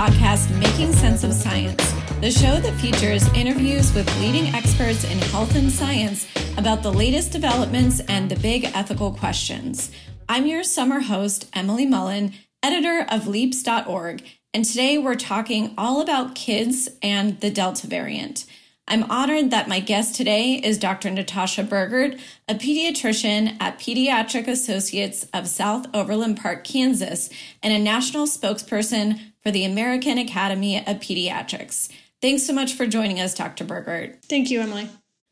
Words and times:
podcast 0.00 0.58
Making 0.58 0.94
Sense 0.94 1.24
of 1.24 1.34
Science, 1.34 1.92
the 2.22 2.30
show 2.30 2.58
that 2.58 2.80
features 2.80 3.30
interviews 3.34 3.92
with 3.92 4.08
leading 4.18 4.46
experts 4.54 5.04
in 5.04 5.18
health 5.18 5.54
and 5.54 5.70
science 5.70 6.26
about 6.56 6.82
the 6.82 6.90
latest 6.90 7.32
developments 7.32 8.00
and 8.08 8.30
the 8.30 8.40
big 8.40 8.64
ethical 8.72 9.12
questions. 9.12 9.90
I'm 10.26 10.46
your 10.46 10.64
summer 10.64 11.00
host, 11.00 11.50
Emily 11.52 11.84
Mullin, 11.84 12.32
editor 12.62 13.04
of 13.10 13.26
leaps.org, 13.26 14.22
and 14.54 14.64
today 14.64 14.96
we're 14.96 15.16
talking 15.16 15.74
all 15.76 16.00
about 16.00 16.34
kids 16.34 16.88
and 17.02 17.38
the 17.40 17.50
Delta 17.50 17.86
variant. 17.86 18.46
I'm 18.88 19.04
honored 19.04 19.50
that 19.50 19.68
my 19.68 19.80
guest 19.80 20.14
today 20.14 20.54
is 20.54 20.78
Dr. 20.78 21.10
Natasha 21.10 21.62
Burgert, 21.62 22.18
a 22.48 22.54
pediatrician 22.54 23.56
at 23.60 23.78
Pediatric 23.78 24.48
Associates 24.48 25.26
of 25.34 25.46
South 25.46 25.86
Overland 25.92 26.40
Park, 26.40 26.64
Kansas, 26.64 27.28
and 27.62 27.74
a 27.74 27.78
national 27.78 28.26
spokesperson 28.26 29.29
for 29.42 29.50
the 29.50 29.64
American 29.64 30.18
Academy 30.18 30.78
of 30.78 30.98
Pediatrics. 30.98 31.90
Thanks 32.20 32.44
so 32.44 32.52
much 32.52 32.74
for 32.74 32.86
joining 32.86 33.20
us, 33.20 33.34
Dr. 33.34 33.64
Burgert. 33.64 34.22
Thank 34.24 34.50
you, 34.50 34.60
Emily. 34.60 34.88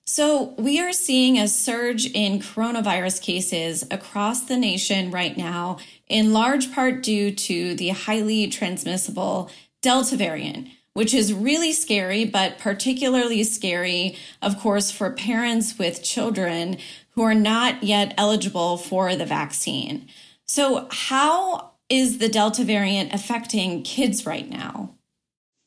So, 0.06 0.54
we 0.56 0.80
are 0.80 0.92
seeing 0.92 1.38
a 1.38 1.48
surge 1.48 2.06
in 2.06 2.40
coronavirus 2.40 3.20
cases 3.20 3.84
across 3.90 4.40
the 4.40 4.56
nation 4.56 5.10
right 5.10 5.36
now, 5.36 5.78
in 6.06 6.32
large 6.32 6.72
part 6.72 7.02
due 7.02 7.30
to 7.30 7.74
the 7.74 7.90
highly 7.90 8.48
transmissible 8.48 9.50
Delta 9.82 10.16
variant 10.16 10.68
which 10.98 11.14
is 11.14 11.32
really 11.32 11.72
scary, 11.72 12.24
but 12.24 12.58
particularly 12.58 13.44
scary, 13.44 14.16
of 14.42 14.58
course, 14.58 14.90
for 14.90 15.12
parents 15.12 15.78
with 15.78 16.02
children 16.02 16.76
who 17.10 17.22
are 17.22 17.36
not 17.36 17.84
yet 17.84 18.12
eligible 18.16 18.76
for 18.76 19.14
the 19.14 19.24
vaccine. 19.24 20.08
So, 20.44 20.88
how 20.90 21.67
is 21.88 22.18
the 22.18 22.28
Delta 22.28 22.64
variant 22.64 23.12
affecting 23.12 23.82
kids 23.82 24.26
right 24.26 24.48
now? 24.48 24.94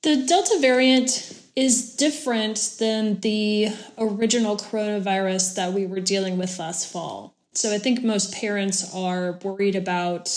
The 0.04 0.26
Delta 0.26 0.58
variant 0.60 1.38
is 1.56 1.96
different 1.96 2.76
than 2.80 3.20
the 3.20 3.70
original 3.98 4.58
coronavirus 4.58 5.56
that 5.56 5.74
we 5.74 5.86
were 5.86 6.00
dealing 6.00 6.38
with 6.38 6.58
last 6.60 6.92
fall. 6.92 7.36
So, 7.54 7.74
I 7.74 7.78
think 7.78 8.04
most 8.04 8.34
parents 8.34 8.96
are 8.96 9.38
worried 9.44 9.76
about 9.76 10.30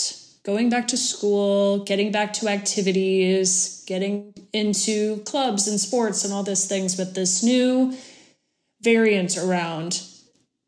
going 0.43 0.69
back 0.69 0.87
to 0.89 0.97
school, 0.97 1.83
getting 1.83 2.11
back 2.11 2.33
to 2.33 2.47
activities, 2.47 3.83
getting 3.87 4.33
into 4.53 5.17
clubs 5.23 5.67
and 5.67 5.79
sports 5.79 6.23
and 6.23 6.33
all 6.33 6.43
these 6.43 6.67
things 6.67 6.97
with 6.97 7.15
this 7.15 7.41
new 7.41 7.97
variant 8.81 9.37
around. 9.37 10.03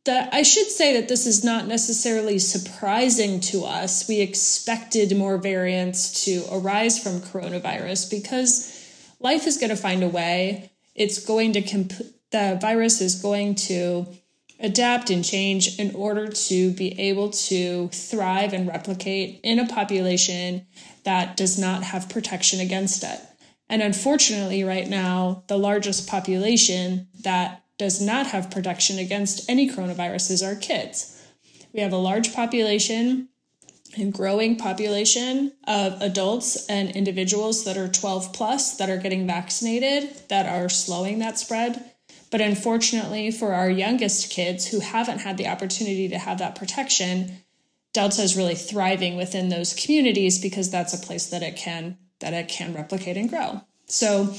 That 0.07 0.33
I 0.33 0.41
should 0.41 0.67
say 0.67 0.93
that 0.93 1.09
this 1.09 1.27
is 1.27 1.43
not 1.43 1.67
necessarily 1.67 2.39
surprising 2.39 3.41
to 3.41 3.65
us. 3.65 4.07
We 4.07 4.21
expected 4.21 5.15
more 5.17 5.37
variants 5.37 6.23
to 6.23 6.45
arise 6.49 6.97
from 6.97 7.19
coronavirus 7.19 8.09
because 8.09 8.73
life 9.19 9.45
is 9.45 9.57
going 9.57 9.69
to 9.69 9.75
find 9.75 10.03
a 10.03 10.07
way. 10.07 10.71
It's 10.95 11.19
going 11.19 11.51
to 11.53 11.61
comp- 11.61 12.01
the 12.31 12.57
virus 12.61 13.01
is 13.01 13.21
going 13.21 13.55
to 13.55 14.07
adapt 14.61 15.09
and 15.09 15.25
change 15.25 15.77
in 15.77 15.93
order 15.93 16.29
to 16.29 16.71
be 16.71 16.97
able 16.97 17.31
to 17.31 17.89
thrive 17.89 18.53
and 18.53 18.65
replicate 18.65 19.41
in 19.43 19.59
a 19.59 19.67
population 19.67 20.65
that 21.03 21.35
does 21.35 21.59
not 21.59 21.83
have 21.83 22.07
protection 22.07 22.61
against 22.61 23.03
it. 23.03 23.19
And 23.69 23.81
unfortunately, 23.81 24.63
right 24.63 24.87
now, 24.87 25.43
the 25.47 25.59
largest 25.59 26.07
population 26.07 27.09
that 27.23 27.61
does 27.77 28.01
not 28.01 28.27
have 28.27 28.51
protection 28.51 28.97
against 28.99 29.49
any 29.49 29.69
coronaviruses 29.69 30.45
are 30.45 30.55
kids. 30.55 31.13
We 31.73 31.81
have 31.81 31.93
a 31.93 31.97
large 31.97 32.33
population 32.33 33.29
and 33.97 34.13
growing 34.13 34.57
population 34.57 35.53
of 35.67 36.01
adults 36.01 36.67
and 36.67 36.89
individuals 36.95 37.63
that 37.63 37.77
are 37.77 37.87
12 37.87 38.33
plus 38.33 38.77
that 38.77 38.89
are 38.89 38.97
getting 38.97 39.25
vaccinated 39.25 40.09
that 40.29 40.45
are 40.45 40.69
slowing 40.69 41.19
that 41.19 41.39
spread 41.39 41.93
but 42.29 42.41
unfortunately, 42.41 43.31
for 43.31 43.53
our 43.53 43.69
youngest 43.69 44.29
kids 44.31 44.67
who 44.67 44.79
haven't 44.79 45.19
had 45.19 45.37
the 45.37 45.47
opportunity 45.47 46.09
to 46.09 46.17
have 46.17 46.39
that 46.39 46.55
protection, 46.55 47.37
Delta 47.93 48.21
is 48.21 48.35
really 48.35 48.55
thriving 48.55 49.15
within 49.15 49.49
those 49.49 49.73
communities 49.73 50.39
because 50.39 50.69
that's 50.69 50.93
a 50.93 51.05
place 51.05 51.27
that 51.27 51.43
it 51.43 51.55
can 51.55 51.97
that 52.19 52.33
it 52.33 52.47
can 52.47 52.73
replicate 52.73 53.15
and 53.15 53.29
grow. 53.29 53.61
So 53.85 54.33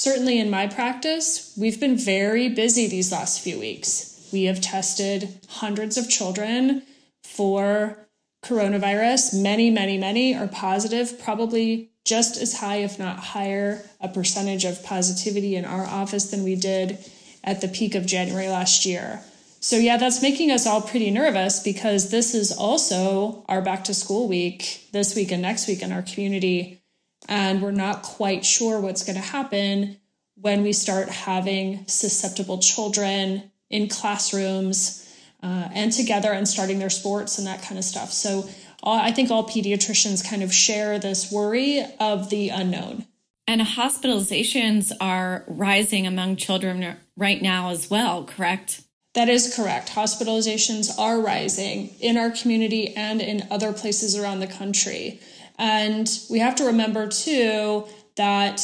certainly 0.00 0.40
in 0.40 0.48
my 0.48 0.66
practice, 0.66 1.52
we've 1.58 1.78
been 1.78 1.96
very 1.96 2.48
busy 2.48 2.86
these 2.86 3.12
last 3.12 3.42
few 3.42 3.60
weeks. 3.60 4.28
We 4.32 4.44
have 4.44 4.62
tested 4.62 5.38
hundreds 5.48 5.98
of 5.98 6.08
children 6.08 6.82
for 7.22 8.08
coronavirus. 8.42 9.42
Many, 9.42 9.68
many, 9.68 9.98
many 9.98 10.34
are 10.34 10.48
positive, 10.48 11.20
probably 11.22 11.90
just 12.06 12.40
as 12.40 12.60
high, 12.60 12.76
if 12.76 12.98
not 12.98 13.18
higher, 13.18 13.82
a 14.00 14.08
percentage 14.08 14.64
of 14.64 14.82
positivity 14.82 15.54
in 15.54 15.66
our 15.66 15.84
office 15.84 16.30
than 16.30 16.44
we 16.44 16.56
did 16.56 16.98
at 17.44 17.60
the 17.60 17.68
peak 17.68 17.94
of 17.94 18.06
January 18.06 18.48
last 18.48 18.86
year. 18.86 19.20
So, 19.60 19.76
yeah, 19.76 19.98
that's 19.98 20.22
making 20.22 20.50
us 20.50 20.66
all 20.66 20.80
pretty 20.80 21.10
nervous 21.10 21.62
because 21.62 22.10
this 22.10 22.34
is 22.34 22.50
also 22.50 23.44
our 23.50 23.60
back 23.60 23.84
to 23.84 23.92
school 23.92 24.26
week 24.26 24.86
this 24.92 25.14
week 25.14 25.30
and 25.30 25.42
next 25.42 25.68
week 25.68 25.82
in 25.82 25.92
our 25.92 26.00
community. 26.00 26.79
And 27.28 27.62
we're 27.62 27.70
not 27.70 28.02
quite 28.02 28.44
sure 28.44 28.80
what's 28.80 29.04
going 29.04 29.16
to 29.16 29.22
happen 29.22 29.98
when 30.34 30.62
we 30.62 30.72
start 30.72 31.08
having 31.08 31.86
susceptible 31.86 32.58
children 32.58 33.50
in 33.68 33.88
classrooms 33.88 35.06
uh, 35.42 35.68
and 35.72 35.92
together 35.92 36.32
and 36.32 36.48
starting 36.48 36.78
their 36.78 36.90
sports 36.90 37.38
and 37.38 37.46
that 37.46 37.62
kind 37.62 37.78
of 37.78 37.84
stuff. 37.84 38.12
So, 38.12 38.48
all, 38.82 38.98
I 38.98 39.12
think 39.12 39.30
all 39.30 39.46
pediatricians 39.46 40.26
kind 40.26 40.42
of 40.42 40.54
share 40.54 40.98
this 40.98 41.30
worry 41.30 41.84
of 41.98 42.30
the 42.30 42.48
unknown. 42.48 43.06
And 43.46 43.60
hospitalizations 43.60 44.92
are 45.00 45.44
rising 45.46 46.06
among 46.06 46.36
children 46.36 46.96
right 47.16 47.42
now 47.42 47.70
as 47.70 47.90
well, 47.90 48.24
correct? 48.24 48.82
That 49.14 49.28
is 49.28 49.54
correct. 49.54 49.90
Hospitalizations 49.90 50.96
are 50.98 51.20
rising 51.20 51.88
in 52.00 52.16
our 52.16 52.30
community 52.30 52.94
and 52.94 53.20
in 53.20 53.48
other 53.50 53.72
places 53.72 54.16
around 54.16 54.40
the 54.40 54.46
country. 54.46 55.20
And 55.60 56.08
we 56.30 56.38
have 56.38 56.54
to 56.56 56.64
remember 56.64 57.06
too 57.06 57.84
that 58.16 58.62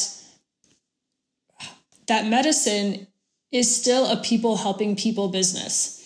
that 2.09 2.27
medicine 2.27 3.07
is 3.53 3.75
still 3.75 4.07
a 4.11 4.17
people 4.17 4.57
helping 4.57 4.97
people 4.97 5.29
business. 5.29 6.03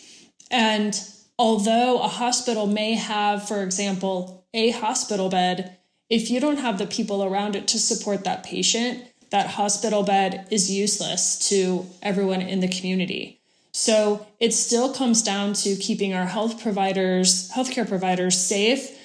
And 0.51 1.01
although 1.39 2.01
a 2.01 2.09
hospital 2.09 2.67
may 2.67 2.95
have, 2.95 3.47
for 3.47 3.63
example, 3.63 4.49
a 4.53 4.71
hospital 4.71 5.29
bed, 5.29 5.79
if 6.09 6.29
you 6.29 6.41
don't 6.41 6.59
have 6.59 6.79
the 6.79 6.89
people 6.89 7.23
around 7.23 7.55
it 7.55 7.69
to 7.69 7.79
support 7.79 8.25
that 8.25 8.43
patient, 8.43 9.05
that 9.31 9.47
hospital 9.47 10.03
bed 10.03 10.49
is 10.51 10.73
useless 10.73 11.39
to 11.51 11.87
everyone 12.03 12.43
in 12.43 12.59
the 12.59 12.69
community. 12.69 13.41
So 13.73 14.27
it 14.41 14.53
still 14.53 14.93
comes 14.93 15.23
down 15.23 15.53
to 15.53 15.77
keeping 15.77 16.15
our 16.15 16.27
health 16.27 16.61
providers, 16.61 17.49
healthcare 17.53 17.89
providers 17.89 18.37
safe, 18.37 18.97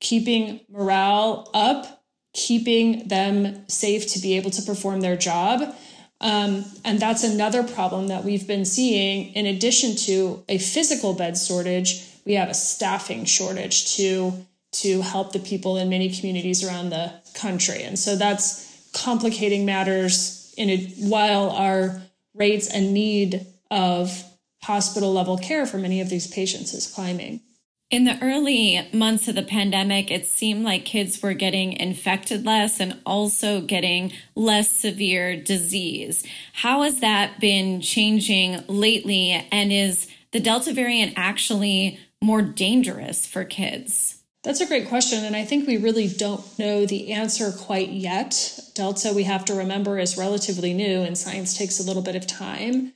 keeping 0.00 0.60
morale 0.68 1.50
up, 1.54 2.04
keeping 2.32 3.08
them 3.08 3.68
safe 3.68 4.06
to 4.12 4.18
be 4.18 4.36
able 4.36 4.50
to 4.50 4.62
perform 4.62 5.00
their 5.00 5.16
job. 5.16 5.74
Um, 6.20 6.64
and 6.84 6.98
that's 6.98 7.22
another 7.22 7.62
problem 7.62 8.08
that 8.08 8.24
we've 8.24 8.46
been 8.46 8.64
seeing. 8.64 9.32
In 9.34 9.46
addition 9.46 9.96
to 9.96 10.42
a 10.48 10.58
physical 10.58 11.12
bed 11.12 11.36
shortage, 11.36 12.06
we 12.24 12.34
have 12.34 12.48
a 12.48 12.54
staffing 12.54 13.24
shortage 13.24 13.96
to 13.96 14.46
to 14.72 15.02
help 15.02 15.32
the 15.32 15.38
people 15.38 15.76
in 15.76 15.88
many 15.88 16.12
communities 16.12 16.64
around 16.64 16.90
the 16.90 17.12
country. 17.34 17.84
And 17.84 17.96
so 17.96 18.16
that's 18.16 18.90
complicating 18.92 19.64
matters 19.64 20.52
in 20.56 20.68
a, 20.68 20.76
while 20.98 21.50
our 21.50 22.02
rates 22.34 22.68
and 22.68 22.92
need 22.92 23.46
of 23.70 24.24
hospital 24.64 25.12
level 25.12 25.38
care 25.38 25.64
for 25.64 25.78
many 25.78 26.00
of 26.00 26.10
these 26.10 26.26
patients 26.26 26.74
is 26.74 26.86
climbing. 26.88 27.40
In 27.90 28.04
the 28.04 28.18
early 28.22 28.88
months 28.92 29.28
of 29.28 29.34
the 29.34 29.42
pandemic, 29.42 30.10
it 30.10 30.26
seemed 30.26 30.64
like 30.64 30.84
kids 30.84 31.22
were 31.22 31.34
getting 31.34 31.74
infected 31.74 32.44
less 32.44 32.80
and 32.80 33.00
also 33.04 33.60
getting 33.60 34.12
less 34.34 34.76
severe 34.76 35.36
disease. 35.36 36.24
How 36.54 36.82
has 36.82 37.00
that 37.00 37.38
been 37.40 37.80
changing 37.80 38.64
lately? 38.66 39.30
And 39.52 39.70
is 39.70 40.08
the 40.32 40.40
Delta 40.40 40.72
variant 40.72 41.12
actually 41.16 42.00
more 42.22 42.42
dangerous 42.42 43.26
for 43.26 43.44
kids? 43.44 44.22
That's 44.42 44.60
a 44.60 44.66
great 44.66 44.88
question. 44.88 45.24
And 45.24 45.36
I 45.36 45.44
think 45.44 45.66
we 45.66 45.76
really 45.76 46.08
don't 46.08 46.58
know 46.58 46.86
the 46.86 47.12
answer 47.12 47.52
quite 47.52 47.90
yet. 47.90 48.58
Delta, 48.74 49.12
we 49.14 49.22
have 49.24 49.44
to 49.46 49.54
remember, 49.54 49.98
is 49.98 50.18
relatively 50.18 50.74
new 50.74 51.02
and 51.02 51.16
science 51.16 51.56
takes 51.56 51.78
a 51.78 51.82
little 51.82 52.02
bit 52.02 52.16
of 52.16 52.26
time. 52.26 52.92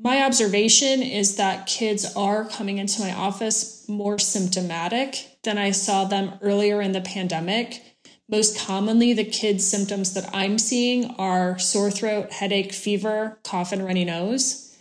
My 0.00 0.22
observation 0.22 1.02
is 1.02 1.36
that 1.36 1.66
kids 1.66 2.14
are 2.14 2.44
coming 2.44 2.78
into 2.78 3.00
my 3.00 3.12
office 3.12 3.84
more 3.88 4.16
symptomatic 4.18 5.38
than 5.42 5.58
I 5.58 5.72
saw 5.72 6.04
them 6.04 6.38
earlier 6.40 6.80
in 6.80 6.92
the 6.92 7.00
pandemic. 7.00 7.82
Most 8.28 8.56
commonly, 8.56 9.12
the 9.12 9.24
kids' 9.24 9.66
symptoms 9.66 10.14
that 10.14 10.30
I'm 10.32 10.58
seeing 10.58 11.06
are 11.16 11.58
sore 11.58 11.90
throat, 11.90 12.30
headache, 12.30 12.72
fever, 12.72 13.40
cough, 13.42 13.72
and 13.72 13.84
runny 13.84 14.04
nose. 14.04 14.76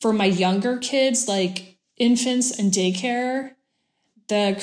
For 0.00 0.12
my 0.12 0.26
younger 0.26 0.76
kids, 0.76 1.28
like 1.28 1.78
infants 1.96 2.58
and 2.58 2.70
daycare, 2.70 3.52
the 4.28 4.54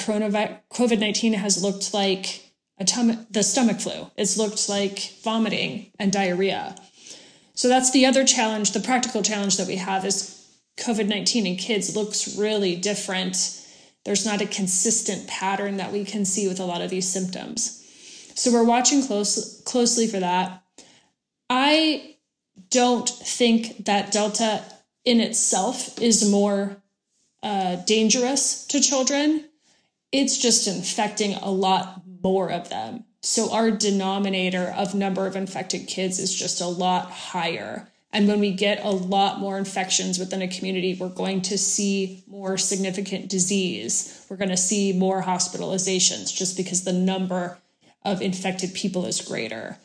COVID 0.72 1.00
19 1.00 1.34
has 1.34 1.64
looked 1.64 1.96
like 1.96 2.52
a 2.78 2.86
tom- 2.86 3.26
the 3.32 3.42
stomach 3.42 3.80
flu. 3.80 4.12
It's 4.18 4.38
looked 4.38 4.70
like 4.70 5.14
vomiting 5.24 5.92
and 5.98 6.12
diarrhea. 6.12 6.76
So 7.56 7.70
that's 7.70 7.92
the 7.92 8.06
other 8.06 8.26
challenge, 8.26 8.72
the 8.72 8.80
practical 8.80 9.24
challenge 9.24 9.58
that 9.58 9.68
we 9.68 9.78
have 9.78 10.06
is 10.06 10.36
COVID 10.78 11.08
19 11.08 11.48
in 11.48 11.56
kids 11.56 11.96
looks 11.96 12.38
really 12.38 12.76
different. 12.76 13.62
There's 14.04 14.26
not 14.26 14.42
a 14.42 14.46
consistent 14.46 15.28
pattern 15.28 15.78
that 15.78 15.92
we 15.92 16.06
can 16.06 16.26
see 16.26 16.48
with 16.48 16.60
a 16.60 16.66
lot 16.66 16.82
of 16.82 16.90
these 16.90 17.08
symptoms. 17.08 17.82
So 18.36 18.52
we're 18.52 18.66
watching 18.66 19.02
close, 19.02 19.62
closely 19.64 20.08
for 20.08 20.20
that. 20.20 20.64
I 21.50 22.18
don't 22.70 23.08
think 23.08 23.86
that 23.86 24.12
Delta 24.12 24.62
in 25.06 25.22
itself 25.22 26.00
is 26.02 26.30
more 26.30 26.84
uh, 27.42 27.78
dangerous 27.78 28.66
to 28.68 28.82
children. 28.82 29.46
It's 30.12 30.38
just 30.38 30.68
infecting 30.68 31.36
a 31.36 31.50
lot 31.50 32.02
more 32.22 32.52
of 32.52 32.70
them. 32.70 33.05
So 33.26 33.52
our 33.52 33.72
denominator 33.72 34.72
of 34.78 34.94
number 34.94 35.26
of 35.26 35.36
infected 35.36 35.88
kids 35.88 36.20
is 36.20 36.32
just 36.34 36.62
a 36.62 36.68
lot 36.68 37.10
higher. 37.10 37.90
And 38.14 38.28
when 38.28 38.40
we 38.40 38.54
get 38.54 38.86
a 38.86 38.92
lot 38.92 39.40
more 39.40 39.58
infections 39.58 40.20
within 40.20 40.44
a 40.44 40.48
community, 40.48 40.94
we're 40.94 41.10
going 41.10 41.42
to 41.42 41.58
see 41.58 42.24
more 42.28 42.56
significant 42.56 43.28
disease. 43.28 44.24
We're 44.30 44.38
going 44.38 44.50
to 44.50 44.56
see 44.56 44.94
more 44.94 45.24
hospitalizations 45.24 46.36
just 46.36 46.56
because 46.56 46.84
the 46.84 46.94
number 46.94 47.58
of 48.04 48.22
infected 48.22 48.76
people 48.76 49.08
is 49.08 49.20
greater. 49.22 49.80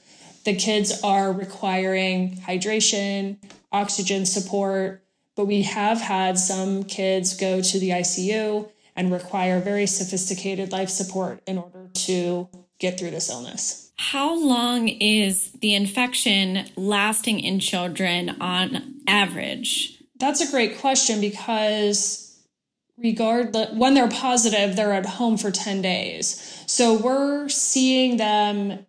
The 0.44 0.54
kids 0.54 1.00
are 1.02 1.32
requiring 1.32 2.36
hydration, 2.46 3.38
oxygen 3.72 4.26
support, 4.26 5.02
but 5.34 5.46
we 5.46 5.62
have 5.62 6.02
had 6.02 6.38
some 6.38 6.84
kids 6.84 7.34
go 7.34 7.62
to 7.62 7.78
the 7.78 7.88
ICU 7.88 8.68
and 8.94 9.10
require 9.10 9.60
very 9.60 9.86
sophisticated 9.86 10.72
life 10.72 10.90
support 10.90 11.40
in 11.46 11.56
order 11.56 11.88
to 11.94 12.50
get 12.80 12.98
through 12.98 13.10
this 13.10 13.30
illness. 13.30 13.92
How 13.96 14.34
long 14.34 14.88
is 14.88 15.52
the 15.52 15.74
infection 15.74 16.66
lasting 16.74 17.38
in 17.38 17.60
children 17.60 18.30
on 18.40 18.94
average? 19.06 20.02
That's 20.18 20.40
a 20.40 20.50
great 20.50 20.78
question 20.78 21.20
because 21.20 22.38
regardless 22.96 23.72
when 23.74 23.94
they're 23.94 24.08
positive, 24.08 24.74
they're 24.74 24.94
at 24.94 25.06
home 25.06 25.36
for 25.36 25.50
10 25.50 25.82
days. 25.82 26.64
So 26.66 26.98
we're 26.98 27.48
seeing 27.48 28.16
them 28.16 28.86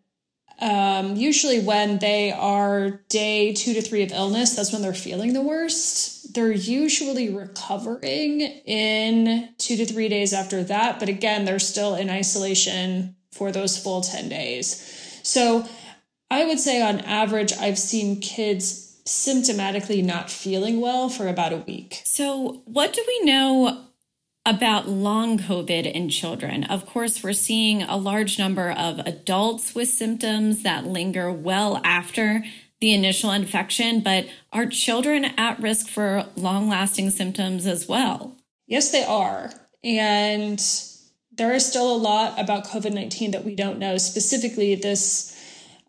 um, 0.62 1.16
usually 1.16 1.60
when 1.60 1.98
they 1.98 2.32
are 2.32 3.02
day 3.10 3.54
two 3.54 3.74
to 3.74 3.82
three 3.82 4.04
of 4.04 4.12
illness, 4.12 4.56
that's 4.56 4.72
when 4.72 4.84
they're 4.84 4.94
feeling 4.94 5.34
the 5.34 5.42
worst. 5.42 6.36
They're 6.36 6.52
usually 6.52 7.34
recovering 7.34 8.42
in 8.42 9.50
two 9.58 9.76
to 9.78 9.86
three 9.88 10.08
days 10.08 10.34
after 10.34 10.64
that. 10.66 11.00
But 11.00 11.10
again, 11.10 11.46
they're 11.46 11.58
still 11.58 11.96
in 11.96 12.12
isolation 12.12 13.16
for 13.32 13.52
those 13.52 13.78
full 13.78 14.02
10 14.02 14.30
days. 14.30 15.20
So 15.24 15.68
I 16.30 16.46
would 16.46 16.60
say 16.60 16.82
on 16.82 17.02
average, 17.02 17.54
I've 17.54 17.78
seen 17.78 18.22
kids 18.22 19.02
symptomatically 19.06 20.04
not 20.04 20.30
feeling 20.30 20.80
well 20.80 21.10
for 21.10 21.28
about 21.28 21.54
a 21.54 21.58
week. 21.58 22.02
So, 22.06 22.62
what 22.66 22.94
do 22.94 23.04
we 23.06 23.26
know 23.26 23.86
about 24.46 24.88
long 24.88 25.38
COVID 25.38 25.92
in 25.92 26.10
children? 26.10 26.64
Of 26.64 26.86
course, 26.86 27.24
we're 27.24 27.34
seeing 27.34 27.84
a 27.84 27.98
large 27.98 28.40
number 28.40 28.72
of 28.72 29.00
adults 29.00 29.76
with 29.76 29.90
symptoms 29.90 30.64
that 30.64 30.86
linger 30.86 31.32
well 31.32 31.82
after 31.84 32.44
the 32.80 32.94
initial 32.94 33.32
infection, 33.32 34.00
but 34.00 34.26
are 34.52 34.66
children 34.66 35.26
at 35.38 35.60
risk 35.60 35.88
for 35.88 36.26
long 36.36 36.68
lasting 36.68 37.12
symptoms 37.12 37.68
as 37.68 37.88
well? 37.88 38.38
Yes, 38.68 38.92
they 38.92 39.04
are. 39.04 39.52
And 39.84 40.60
there 41.42 41.56
is 41.56 41.66
still 41.66 41.92
a 41.92 41.98
lot 41.98 42.40
about 42.40 42.68
COVID 42.68 42.94
19 42.94 43.32
that 43.32 43.44
we 43.44 43.56
don't 43.56 43.80
know, 43.80 43.98
specifically 43.98 44.76
this 44.76 45.36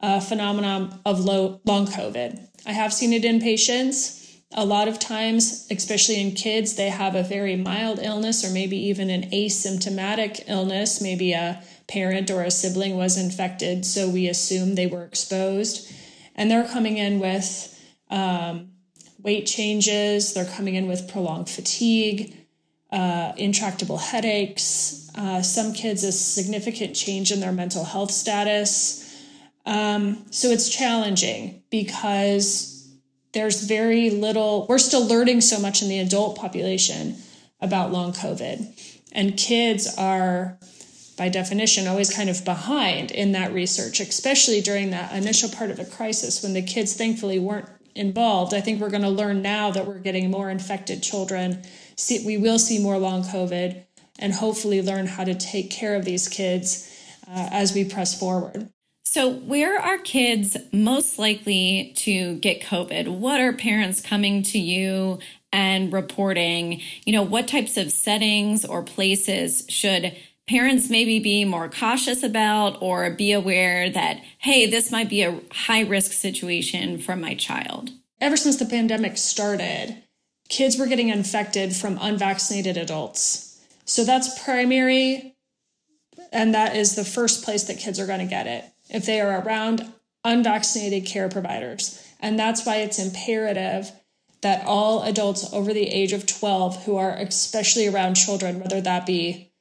uh, 0.00 0.18
phenomenon 0.18 0.98
of 1.04 1.20
low, 1.20 1.60
long 1.66 1.86
COVID. 1.86 2.48
I 2.64 2.72
have 2.72 2.90
seen 2.90 3.12
it 3.12 3.22
in 3.22 3.38
patients. 3.38 4.34
A 4.54 4.64
lot 4.64 4.88
of 4.88 4.98
times, 4.98 5.66
especially 5.70 6.22
in 6.22 6.32
kids, 6.32 6.76
they 6.76 6.88
have 6.88 7.14
a 7.14 7.22
very 7.22 7.54
mild 7.54 7.98
illness 7.98 8.42
or 8.42 8.50
maybe 8.50 8.78
even 8.78 9.10
an 9.10 9.28
asymptomatic 9.28 10.42
illness. 10.46 11.02
Maybe 11.02 11.34
a 11.34 11.62
parent 11.86 12.30
or 12.30 12.42
a 12.42 12.50
sibling 12.50 12.96
was 12.96 13.18
infected, 13.18 13.84
so 13.84 14.08
we 14.08 14.28
assume 14.28 14.74
they 14.74 14.86
were 14.86 15.04
exposed. 15.04 15.92
And 16.34 16.50
they're 16.50 16.66
coming 16.66 16.96
in 16.96 17.18
with 17.18 17.78
um, 18.08 18.70
weight 19.18 19.44
changes, 19.44 20.32
they're 20.32 20.46
coming 20.46 20.76
in 20.76 20.88
with 20.88 21.12
prolonged 21.12 21.50
fatigue, 21.50 22.41
uh, 22.92 23.32
intractable 23.38 23.96
headaches, 23.96 25.10
uh, 25.16 25.40
some 25.42 25.72
kids 25.72 26.04
a 26.04 26.12
significant 26.12 26.94
change 26.94 27.32
in 27.32 27.40
their 27.40 27.52
mental 27.52 27.84
health 27.84 28.10
status. 28.10 28.98
Um, 29.64 30.26
so 30.30 30.48
it's 30.48 30.68
challenging 30.68 31.62
because 31.70 32.90
there's 33.32 33.62
very 33.62 34.10
little, 34.10 34.66
we're 34.68 34.78
still 34.78 35.06
learning 35.06 35.40
so 35.40 35.58
much 35.58 35.80
in 35.80 35.88
the 35.88 36.00
adult 36.00 36.36
population 36.36 37.16
about 37.60 37.92
long 37.92 38.12
COVID. 38.12 38.66
And 39.12 39.38
kids 39.38 39.96
are, 39.96 40.58
by 41.16 41.30
definition, 41.30 41.86
always 41.86 42.14
kind 42.14 42.28
of 42.28 42.44
behind 42.44 43.10
in 43.10 43.32
that 43.32 43.54
research, 43.54 44.00
especially 44.00 44.60
during 44.60 44.90
that 44.90 45.14
initial 45.14 45.48
part 45.48 45.70
of 45.70 45.78
the 45.78 45.84
crisis 45.86 46.42
when 46.42 46.52
the 46.52 46.62
kids 46.62 46.94
thankfully 46.94 47.38
weren't 47.38 47.68
involved. 47.94 48.52
I 48.52 48.60
think 48.60 48.80
we're 48.80 48.90
going 48.90 49.02
to 49.02 49.08
learn 49.08 49.40
now 49.40 49.70
that 49.70 49.86
we're 49.86 49.98
getting 49.98 50.30
more 50.30 50.50
infected 50.50 51.02
children 51.02 51.62
see, 51.96 52.24
we 52.24 52.36
will 52.36 52.58
see 52.58 52.82
more 52.82 52.98
long 52.98 53.22
COVID 53.22 53.82
and 54.18 54.32
hopefully 54.32 54.82
learn 54.82 55.06
how 55.06 55.24
to 55.24 55.34
take 55.34 55.70
care 55.70 55.94
of 55.94 56.04
these 56.04 56.28
kids 56.28 56.88
uh, 57.28 57.48
as 57.50 57.74
we 57.74 57.84
press 57.84 58.18
forward. 58.18 58.68
So, 59.04 59.30
where 59.30 59.78
are 59.78 59.98
kids 59.98 60.56
most 60.72 61.18
likely 61.18 61.92
to 61.96 62.36
get 62.36 62.62
COVID? 62.62 63.08
What 63.08 63.40
are 63.40 63.52
parents 63.52 64.00
coming 64.00 64.42
to 64.44 64.58
you 64.58 65.18
and 65.52 65.92
reporting? 65.92 66.80
You 67.04 67.12
know, 67.12 67.22
what 67.22 67.46
types 67.46 67.76
of 67.76 67.92
settings 67.92 68.64
or 68.64 68.82
places 68.82 69.66
should 69.68 70.16
parents 70.48 70.88
maybe 70.88 71.18
be 71.18 71.44
more 71.44 71.68
cautious 71.68 72.22
about 72.22 72.80
or 72.80 73.10
be 73.10 73.32
aware 73.32 73.90
that, 73.90 74.22
hey, 74.38 74.66
this 74.66 74.90
might 74.90 75.08
be 75.08 75.22
a 75.22 75.40
high 75.50 75.82
risk 75.82 76.12
situation 76.12 76.98
for 76.98 77.16
my 77.16 77.34
child? 77.34 77.90
Ever 78.20 78.36
since 78.36 78.56
the 78.56 78.66
pandemic 78.66 79.18
started, 79.18 80.02
kids 80.52 80.76
were 80.76 80.86
getting 80.86 81.08
infected 81.08 81.74
from 81.74 81.98
unvaccinated 81.98 82.76
adults. 82.76 83.58
So 83.86 84.04
that's 84.04 84.44
primary, 84.44 85.34
and 86.30 86.54
that 86.54 86.76
is 86.76 86.94
the 86.94 87.06
first 87.06 87.42
place 87.42 87.64
that 87.64 87.78
kids 87.78 87.98
are 87.98 88.06
going 88.06 88.18
to 88.18 88.26
get 88.26 88.46
it 88.46 88.64
if 88.90 89.06
they 89.06 89.18
are 89.22 89.40
around 89.40 89.90
unvaccinated 90.24 91.06
care 91.06 91.30
providers. 91.30 92.06
And 92.20 92.38
that's 92.38 92.66
why 92.66 92.76
it's 92.76 92.98
imperative 92.98 93.92
that 94.42 94.66
all 94.66 95.04
adults 95.04 95.50
over 95.54 95.72
the 95.72 95.88
age 95.88 96.12
of 96.12 96.26
12 96.26 96.84
who 96.84 96.96
are 96.96 97.16
especially 97.16 97.88
around 97.88 98.14
children, 98.14 98.60
whether 98.60 98.82
that 98.82 99.06
be 99.06 99.52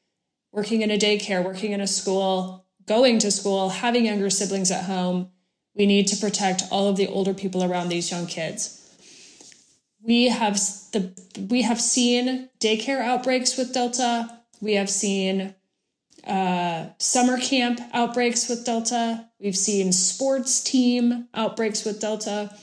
working 0.51 0.81
in 0.81 0.91
a 0.91 0.98
daycare, 0.98 1.43
working 1.43 1.71
in 1.71 1.79
a 1.79 1.88
school, 1.88 2.65
going 2.86 3.17
to 3.19 3.31
school, 3.31 3.69
having 3.69 4.07
younger 4.07 4.29
siblings 4.29 4.71
at 4.71 4.83
home, 4.86 5.31
we 5.74 5.86
need 5.86 6.07
to 6.07 6.17
protect 6.17 6.63
all 6.69 6.89
of 6.89 6.98
the 6.98 7.07
older 7.07 7.33
people 7.33 7.63
around 7.63 7.88
these 7.88 8.12
young 8.12 8.27
kids 8.27 8.80
we 10.03 10.29
have 10.29 10.55
the 10.91 11.13
we 11.50 11.62
have 11.62 11.79
seen 11.79 12.50
daycare 12.60 13.01
outbreaks 13.01 13.58
with 13.58 13.74
Delta. 13.74 14.39
We 14.60 14.74
have 14.75 14.89
seen 14.89 15.55
uh, 16.25 16.88
summer 16.98 17.38
camp 17.38 17.79
outbreaks 17.93 18.50
with 18.50 18.65
Delta. 18.65 19.27
We've 19.39 19.55
seen 19.55 19.91
sports 19.91 20.62
team 20.62 21.27
outbreaks 21.34 21.84
with 21.86 22.00
Delta 22.00 22.55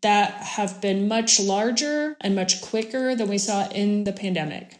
that 0.00 0.32
have 0.32 0.80
been 0.80 1.08
much 1.08 1.40
larger 1.40 2.16
and 2.20 2.36
much 2.36 2.60
quicker 2.60 3.14
than 3.16 3.28
we 3.28 3.38
saw 3.38 3.68
in 3.68 4.04
the 4.04 4.12
pandemic. 4.12 4.76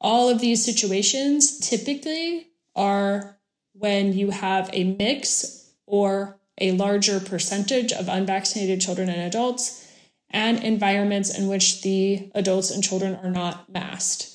All 0.00 0.28
of 0.28 0.40
these 0.40 0.64
situations 0.64 1.58
typically 1.58 2.48
are 2.76 3.38
when 3.72 4.12
you 4.12 4.30
have 4.30 4.70
a 4.72 4.84
mix 4.84 5.72
or 5.86 6.38
a 6.58 6.72
larger 6.72 7.18
percentage 7.20 7.92
of 7.92 8.08
unvaccinated 8.08 8.80
children 8.80 9.08
and 9.08 9.20
adults 9.20 9.85
and 10.30 10.62
environments 10.62 11.36
in 11.36 11.48
which 11.48 11.82
the 11.82 12.30
adults 12.34 12.70
and 12.70 12.82
children 12.82 13.18
are 13.22 13.30
not 13.30 13.72
masked. 13.72 14.30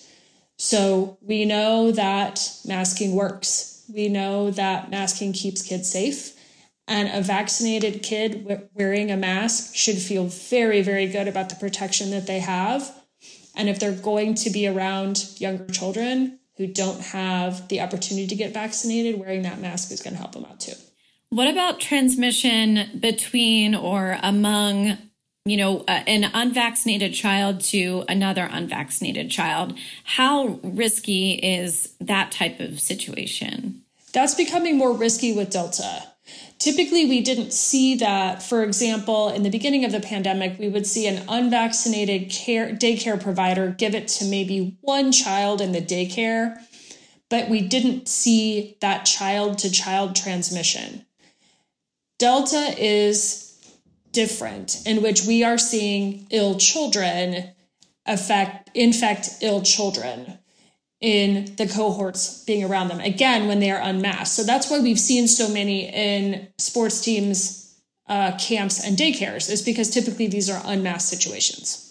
So 0.57 1.17
we 1.21 1.45
know 1.45 1.91
that 1.91 2.51
masking 2.65 3.15
works. 3.15 3.83
We 3.93 4.09
know 4.09 4.51
that 4.51 4.89
masking 4.91 5.33
keeps 5.33 5.61
kids 5.61 5.89
safe. 5.89 6.37
And 6.87 7.09
a 7.09 7.21
vaccinated 7.21 8.03
kid 8.03 8.69
wearing 8.73 9.11
a 9.11 9.17
mask 9.17 9.75
should 9.75 9.97
feel 9.97 10.25
very, 10.25 10.81
very 10.81 11.07
good 11.07 11.27
about 11.27 11.49
the 11.49 11.55
protection 11.55 12.11
that 12.11 12.27
they 12.27 12.39
have. 12.39 12.93
And 13.55 13.69
if 13.69 13.79
they're 13.79 13.91
going 13.91 14.35
to 14.35 14.49
be 14.49 14.67
around 14.67 15.25
younger 15.37 15.67
children 15.67 16.39
who 16.57 16.67
don't 16.67 17.01
have 17.01 17.67
the 17.69 17.81
opportunity 17.81 18.27
to 18.27 18.35
get 18.35 18.53
vaccinated, 18.53 19.19
wearing 19.19 19.43
that 19.43 19.59
mask 19.59 19.91
is 19.91 20.01
going 20.01 20.13
to 20.13 20.19
help 20.19 20.33
them 20.33 20.45
out 20.45 20.59
too. 20.59 20.73
What 21.29 21.47
about 21.47 21.79
transmission 21.79 22.99
between 22.99 23.73
or 23.73 24.17
among 24.21 24.97
you 25.45 25.57
know, 25.57 25.79
uh, 25.87 26.03
an 26.05 26.25
unvaccinated 26.33 27.13
child 27.13 27.61
to 27.61 28.05
another 28.07 28.47
unvaccinated 28.51 29.31
child. 29.31 29.77
How 30.03 30.59
risky 30.63 31.33
is 31.33 31.93
that 31.99 32.31
type 32.31 32.59
of 32.59 32.79
situation? 32.79 33.81
That's 34.13 34.35
becoming 34.35 34.77
more 34.77 34.93
risky 34.93 35.33
with 35.33 35.49
Delta. 35.49 36.03
Typically, 36.59 37.07
we 37.07 37.21
didn't 37.21 37.53
see 37.53 37.95
that. 37.95 38.43
For 38.43 38.63
example, 38.63 39.29
in 39.29 39.41
the 39.41 39.49
beginning 39.49 39.83
of 39.83 39.91
the 39.91 39.99
pandemic, 39.99 40.59
we 40.59 40.69
would 40.69 40.85
see 40.85 41.07
an 41.07 41.23
unvaccinated 41.27 42.29
care 42.29 42.71
daycare 42.71 43.19
provider 43.19 43.71
give 43.71 43.95
it 43.95 44.07
to 44.09 44.25
maybe 44.25 44.77
one 44.81 45.11
child 45.11 45.59
in 45.59 45.71
the 45.71 45.81
daycare, 45.81 46.55
but 47.29 47.49
we 47.49 47.61
didn't 47.61 48.07
see 48.07 48.77
that 48.79 49.05
child 49.05 49.57
to 49.59 49.71
child 49.71 50.15
transmission. 50.15 51.03
Delta 52.19 52.75
is 52.77 53.50
different, 54.11 54.81
in 54.85 55.01
which 55.01 55.23
we 55.23 55.43
are 55.43 55.57
seeing 55.57 56.27
ill 56.29 56.57
children 56.57 57.51
affect 58.05 58.69
infect 58.75 59.29
ill 59.41 59.61
children 59.61 60.39
in 60.99 61.55
the 61.55 61.67
cohorts 61.67 62.43
being 62.45 62.63
around 62.63 62.87
them 62.87 62.99
again 62.99 63.47
when 63.47 63.59
they 63.59 63.71
are 63.71 63.81
unmasked. 63.81 64.35
So 64.35 64.43
that's 64.43 64.69
why 64.69 64.79
we've 64.79 64.99
seen 64.99 65.27
so 65.27 65.49
many 65.49 65.87
in 65.87 66.47
sports 66.57 67.01
teams 67.01 67.79
uh, 68.07 68.37
camps 68.37 68.83
and 68.83 68.97
daycares 68.97 69.49
is 69.49 69.61
because 69.61 69.89
typically 69.89 70.27
these 70.27 70.49
are 70.49 70.61
unmasked 70.65 71.09
situations 71.09 71.90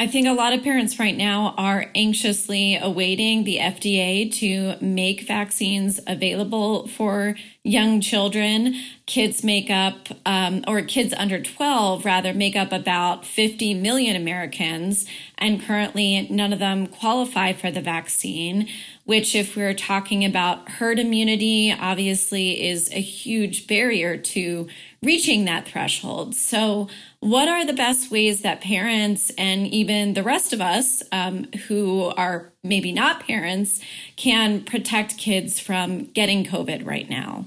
I 0.00 0.06
think 0.06 0.26
a 0.26 0.32
lot 0.32 0.54
of 0.54 0.62
parents 0.62 0.98
right 0.98 1.14
now 1.14 1.54
are 1.58 1.90
anxiously 1.94 2.74
awaiting 2.74 3.44
the 3.44 3.58
FDA 3.58 4.32
to 4.36 4.82
make 4.82 5.26
vaccines 5.26 6.00
available 6.06 6.88
for 6.88 7.36
young 7.62 8.00
children. 8.00 8.76
Kids 9.04 9.44
make 9.44 9.68
up, 9.68 10.08
um, 10.24 10.64
or 10.66 10.80
kids 10.80 11.12
under 11.18 11.38
12 11.38 12.06
rather, 12.06 12.32
make 12.32 12.56
up 12.56 12.72
about 12.72 13.26
50 13.26 13.74
million 13.74 14.16
Americans, 14.16 15.04
and 15.36 15.62
currently 15.62 16.26
none 16.30 16.54
of 16.54 16.60
them 16.60 16.86
qualify 16.86 17.52
for 17.52 17.70
the 17.70 17.82
vaccine 17.82 18.68
which, 19.10 19.34
if 19.34 19.56
we're 19.56 19.74
talking 19.74 20.24
about 20.24 20.68
herd 20.68 20.96
immunity, 20.96 21.74
obviously 21.76 22.68
is 22.68 22.88
a 22.92 23.00
huge 23.00 23.66
barrier 23.66 24.16
to 24.16 24.68
reaching 25.02 25.46
that 25.46 25.66
threshold. 25.66 26.36
So, 26.36 26.88
what 27.20 27.48
are 27.48 27.66
the 27.66 27.74
best 27.74 28.10
ways 28.10 28.42
that 28.42 28.62
parents 28.62 29.30
and 29.36 29.66
even 29.66 30.14
the 30.14 30.22
rest 30.22 30.52
of 30.52 30.60
us 30.60 31.02
um, 31.12 31.44
who 31.68 32.06
are 32.16 32.52
maybe 32.64 32.92
not 32.92 33.26
parents 33.26 33.80
can 34.16 34.62
protect 34.62 35.18
kids 35.18 35.60
from 35.60 36.04
getting 36.04 36.44
COVID 36.44 36.86
right 36.86 37.08
now? 37.08 37.46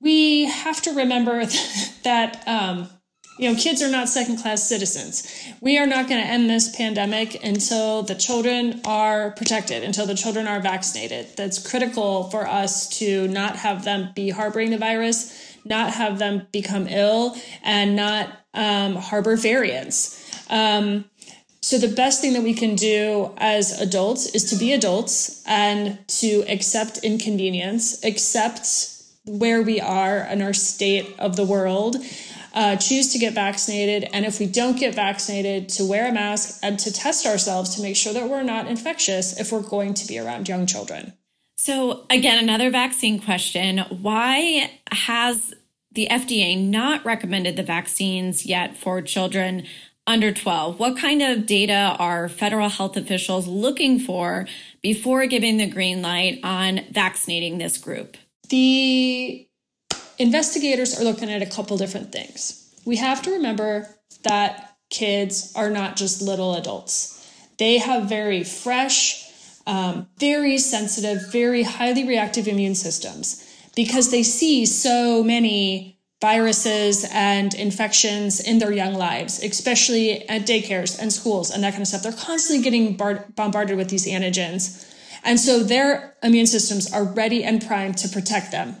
We 0.00 0.44
have 0.46 0.82
to 0.82 0.90
remember 0.92 1.46
that 2.02 2.42
um, 2.46 2.88
you 3.38 3.50
know, 3.50 3.58
kids 3.58 3.82
are 3.82 3.90
not 3.90 4.08
second 4.08 4.38
class 4.38 4.68
citizens. 4.68 5.26
We 5.60 5.76
are 5.78 5.86
not 5.86 6.08
going 6.08 6.22
to 6.22 6.26
end 6.26 6.48
this 6.48 6.74
pandemic 6.76 7.42
until 7.42 8.02
the 8.02 8.14
children 8.14 8.80
are 8.84 9.32
protected, 9.32 9.82
until 9.82 10.06
the 10.06 10.14
children 10.14 10.46
are 10.46 10.60
vaccinated. 10.60 11.36
That's 11.36 11.58
critical 11.58 12.30
for 12.30 12.46
us 12.46 12.88
to 12.98 13.26
not 13.28 13.56
have 13.56 13.84
them 13.84 14.10
be 14.14 14.30
harboring 14.30 14.70
the 14.70 14.78
virus, 14.78 15.56
not 15.64 15.94
have 15.94 16.18
them 16.18 16.46
become 16.52 16.86
ill, 16.86 17.36
and 17.64 17.96
not 17.96 18.43
um, 18.54 18.96
harbor 18.96 19.36
variants. 19.36 20.20
Um, 20.50 21.04
so, 21.60 21.78
the 21.78 21.88
best 21.88 22.20
thing 22.20 22.34
that 22.34 22.42
we 22.42 22.54
can 22.54 22.74
do 22.74 23.32
as 23.38 23.80
adults 23.80 24.26
is 24.34 24.50
to 24.50 24.56
be 24.56 24.72
adults 24.72 25.42
and 25.46 25.98
to 26.20 26.44
accept 26.46 26.98
inconvenience, 26.98 28.04
accept 28.04 28.90
where 29.24 29.62
we 29.62 29.80
are 29.80 30.18
in 30.18 30.42
our 30.42 30.52
state 30.52 31.14
of 31.18 31.36
the 31.36 31.44
world 31.44 31.96
uh, 32.54 32.76
choose 32.76 33.12
to 33.12 33.18
get 33.18 33.34
vaccinated. 33.34 34.08
And 34.12 34.24
if 34.24 34.38
we 34.38 34.46
don't 34.46 34.78
get 34.78 34.94
vaccinated, 34.94 35.68
to 35.70 35.84
wear 35.84 36.08
a 36.08 36.12
mask 36.12 36.60
and 36.62 36.78
to 36.78 36.92
test 36.92 37.26
ourselves 37.26 37.74
to 37.76 37.82
make 37.82 37.96
sure 37.96 38.12
that 38.12 38.28
we're 38.28 38.42
not 38.42 38.68
infectious 38.68 39.38
if 39.38 39.52
we're 39.52 39.60
going 39.60 39.94
to 39.94 40.06
be 40.06 40.18
around 40.18 40.48
young 40.48 40.66
children. 40.66 41.12
So, 41.56 42.06
again, 42.10 42.42
another 42.42 42.70
vaccine 42.70 43.20
question. 43.20 43.78
Why 43.78 44.70
has 44.90 45.54
the 45.94 46.08
FDA 46.10 46.58
not 46.58 47.04
recommended 47.04 47.56
the 47.56 47.62
vaccines 47.62 48.44
yet 48.44 48.76
for 48.76 49.00
children 49.00 49.64
under 50.06 50.32
12? 50.32 50.78
What 50.78 50.96
kind 50.98 51.22
of 51.22 51.46
data 51.46 51.96
are 51.98 52.28
federal 52.28 52.68
health 52.68 52.96
officials 52.96 53.46
looking 53.46 53.98
for 53.98 54.46
before 54.82 55.26
giving 55.26 55.56
the 55.56 55.66
green 55.66 56.02
light 56.02 56.40
on 56.42 56.80
vaccinating 56.90 57.58
this 57.58 57.78
group? 57.78 58.16
The 58.48 59.46
investigators 60.18 60.98
are 60.98 61.04
looking 61.04 61.30
at 61.30 61.42
a 61.42 61.46
couple 61.46 61.76
different 61.76 62.12
things. 62.12 62.60
We 62.84 62.96
have 62.96 63.22
to 63.22 63.30
remember 63.32 63.88
that 64.22 64.76
kids 64.90 65.52
are 65.56 65.70
not 65.70 65.96
just 65.96 66.20
little 66.20 66.54
adults, 66.54 67.12
they 67.58 67.78
have 67.78 68.08
very 68.08 68.42
fresh, 68.42 69.30
um, 69.66 70.08
very 70.18 70.58
sensitive, 70.58 71.30
very 71.30 71.62
highly 71.62 72.06
reactive 72.06 72.48
immune 72.48 72.74
systems 72.74 73.44
because 73.74 74.10
they 74.10 74.22
see 74.22 74.66
so 74.66 75.22
many 75.22 75.94
viruses 76.20 77.06
and 77.12 77.52
infections 77.54 78.40
in 78.40 78.58
their 78.58 78.72
young 78.72 78.94
lives, 78.94 79.42
especially 79.42 80.26
at 80.28 80.46
daycares 80.46 80.98
and 80.98 81.12
schools 81.12 81.50
and 81.50 81.62
that 81.62 81.72
kind 81.72 81.82
of 81.82 81.88
stuff. 81.88 82.02
They're 82.02 82.12
constantly 82.12 82.64
getting 82.64 82.96
bar- 82.96 83.26
bombarded 83.36 83.76
with 83.76 83.90
these 83.90 84.06
antigens. 84.06 84.90
And 85.22 85.38
so 85.38 85.62
their 85.62 86.16
immune 86.22 86.46
systems 86.46 86.92
are 86.92 87.04
ready 87.04 87.44
and 87.44 87.64
primed 87.64 87.98
to 87.98 88.08
protect 88.08 88.52
them. 88.52 88.76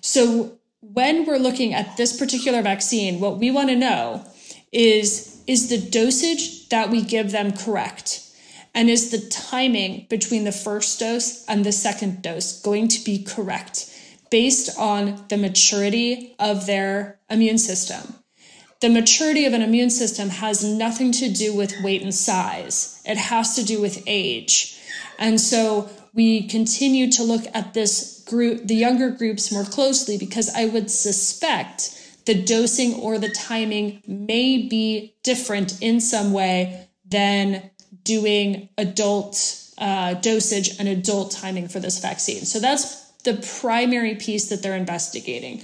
So 0.00 0.58
when 0.80 1.26
we're 1.26 1.38
looking 1.38 1.74
at 1.74 1.96
this 1.96 2.16
particular 2.16 2.62
vaccine, 2.62 3.20
what 3.20 3.38
we 3.38 3.50
want 3.50 3.68
to 3.70 3.76
know 3.76 4.24
is 4.72 5.42
is 5.46 5.68
the 5.68 5.78
dosage 5.78 6.68
that 6.68 6.90
we 6.90 7.02
give 7.02 7.32
them 7.32 7.50
correct? 7.50 8.24
And 8.72 8.88
is 8.88 9.10
the 9.10 9.28
timing 9.28 10.06
between 10.08 10.44
the 10.44 10.52
first 10.52 11.00
dose 11.00 11.44
and 11.48 11.66
the 11.66 11.72
second 11.72 12.22
dose 12.22 12.62
going 12.62 12.86
to 12.86 13.04
be 13.04 13.24
correct 13.24 13.89
based 14.30 14.78
on 14.78 15.24
the 15.28 15.36
maturity 15.36 16.34
of 16.38 16.66
their 16.66 17.18
immune 17.28 17.58
system? 17.58 18.14
The 18.80 18.88
maturity 18.88 19.44
of 19.44 19.52
an 19.52 19.60
immune 19.60 19.90
system 19.90 20.30
has 20.30 20.64
nothing 20.64 21.12
to 21.12 21.28
do 21.28 21.54
with 21.54 21.74
weight 21.82 22.02
and 22.02 22.14
size, 22.14 23.02
it 23.04 23.18
has 23.18 23.54
to 23.56 23.64
do 23.64 23.80
with 23.80 24.02
age. 24.06 24.78
And 25.18 25.38
so 25.38 25.90
we 26.14 26.48
continue 26.48 27.10
to 27.12 27.22
look 27.22 27.44
at 27.54 27.74
this 27.74 28.24
group, 28.26 28.66
the 28.66 28.74
younger 28.74 29.10
groups 29.10 29.52
more 29.52 29.64
closely, 29.64 30.16
because 30.16 30.48
I 30.54 30.64
would 30.66 30.90
suspect 30.90 31.96
the 32.24 32.42
dosing 32.42 32.94
or 32.94 33.18
the 33.18 33.30
timing 33.30 34.02
may 34.06 34.66
be 34.66 35.14
different 35.22 35.80
in 35.82 36.00
some 36.00 36.32
way 36.32 36.88
than 37.04 37.70
doing 38.04 38.68
adult 38.78 39.56
uh, 39.78 40.14
dosage 40.14 40.78
and 40.78 40.88
adult 40.88 41.32
timing 41.32 41.68
for 41.68 41.80
this 41.80 41.98
vaccine. 41.98 42.44
So 42.44 42.60
that's 42.60 42.99
the 43.20 43.34
primary 43.60 44.14
piece 44.14 44.48
that 44.48 44.62
they're 44.62 44.76
investigating. 44.76 45.62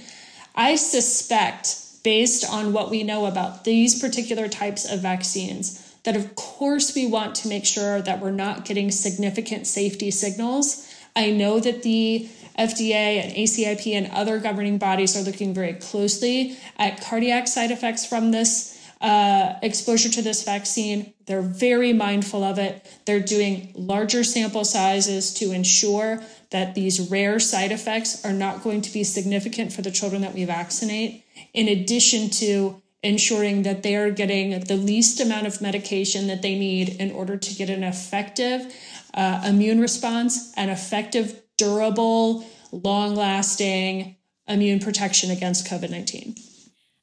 I 0.55 0.75
suspect, 0.75 2.03
based 2.03 2.47
on 2.49 2.73
what 2.73 2.89
we 2.89 3.03
know 3.03 3.25
about 3.25 3.63
these 3.63 3.99
particular 4.01 4.47
types 4.47 4.89
of 4.89 5.01
vaccines, 5.01 5.83
that 6.03 6.15
of 6.15 6.35
course 6.35 6.95
we 6.95 7.05
want 7.05 7.35
to 7.35 7.47
make 7.47 7.65
sure 7.65 8.01
that 8.01 8.21
we're 8.21 8.31
not 8.31 8.65
getting 8.65 8.91
significant 8.91 9.67
safety 9.67 10.09
signals. 10.09 10.87
I 11.15 11.31
know 11.31 11.59
that 11.59 11.83
the 11.83 12.29
FDA 12.57 13.23
and 13.23 13.33
ACIP 13.33 13.93
and 13.93 14.11
other 14.11 14.39
governing 14.39 14.77
bodies 14.77 15.15
are 15.15 15.21
looking 15.21 15.53
very 15.53 15.73
closely 15.73 16.57
at 16.77 17.01
cardiac 17.01 17.47
side 17.47 17.71
effects 17.71 18.05
from 18.05 18.31
this 18.31 18.77
uh, 19.01 19.53
exposure 19.61 20.09
to 20.09 20.21
this 20.21 20.43
vaccine. 20.43 21.13
They're 21.27 21.41
very 21.41 21.93
mindful 21.93 22.43
of 22.43 22.57
it. 22.57 22.85
They're 23.05 23.19
doing 23.19 23.71
larger 23.75 24.23
sample 24.23 24.65
sizes 24.65 25.33
to 25.35 25.51
ensure 25.51 26.21
that 26.51 26.75
these 26.75 27.11
rare 27.11 27.39
side 27.39 27.71
effects 27.71 28.23
are 28.25 28.33
not 28.33 28.63
going 28.63 28.81
to 28.81 28.93
be 28.93 29.03
significant 29.03 29.73
for 29.73 29.81
the 29.81 29.91
children 29.91 30.21
that 30.21 30.33
we 30.33 30.45
vaccinate, 30.45 31.23
in 31.53 31.67
addition 31.67 32.29
to 32.29 32.81
ensuring 33.03 33.63
that 33.63 33.83
they 33.83 33.95
are 33.95 34.09
getting 34.09 34.59
the 34.61 34.75
least 34.75 35.19
amount 35.19 35.45
of 35.45 35.61
medication 35.61 36.27
that 36.27 36.41
they 36.41 36.57
need 36.57 36.89
in 36.99 37.11
order 37.11 37.37
to 37.37 37.53
get 37.53 37.69
an 37.69 37.83
effective 37.83 38.73
uh, 39.13 39.41
immune 39.45 39.79
response 39.79 40.53
and 40.55 40.69
effective, 40.71 41.41
durable, 41.57 42.45
long 42.71 43.15
lasting 43.15 44.15
immune 44.47 44.79
protection 44.79 45.31
against 45.31 45.67
COVID 45.67 45.89
19. 45.89 46.35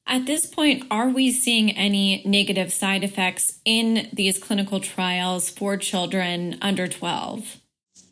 At 0.06 0.26
this 0.26 0.46
point, 0.46 0.84
are 0.90 1.08
we 1.08 1.32
seeing 1.32 1.70
any 1.70 2.22
negative 2.26 2.72
side 2.72 3.02
effects 3.02 3.58
in 3.64 4.08
these 4.12 4.38
clinical 4.38 4.78
trials 4.78 5.48
for 5.48 5.76
children 5.76 6.58
under 6.60 6.86
12? 6.86 7.60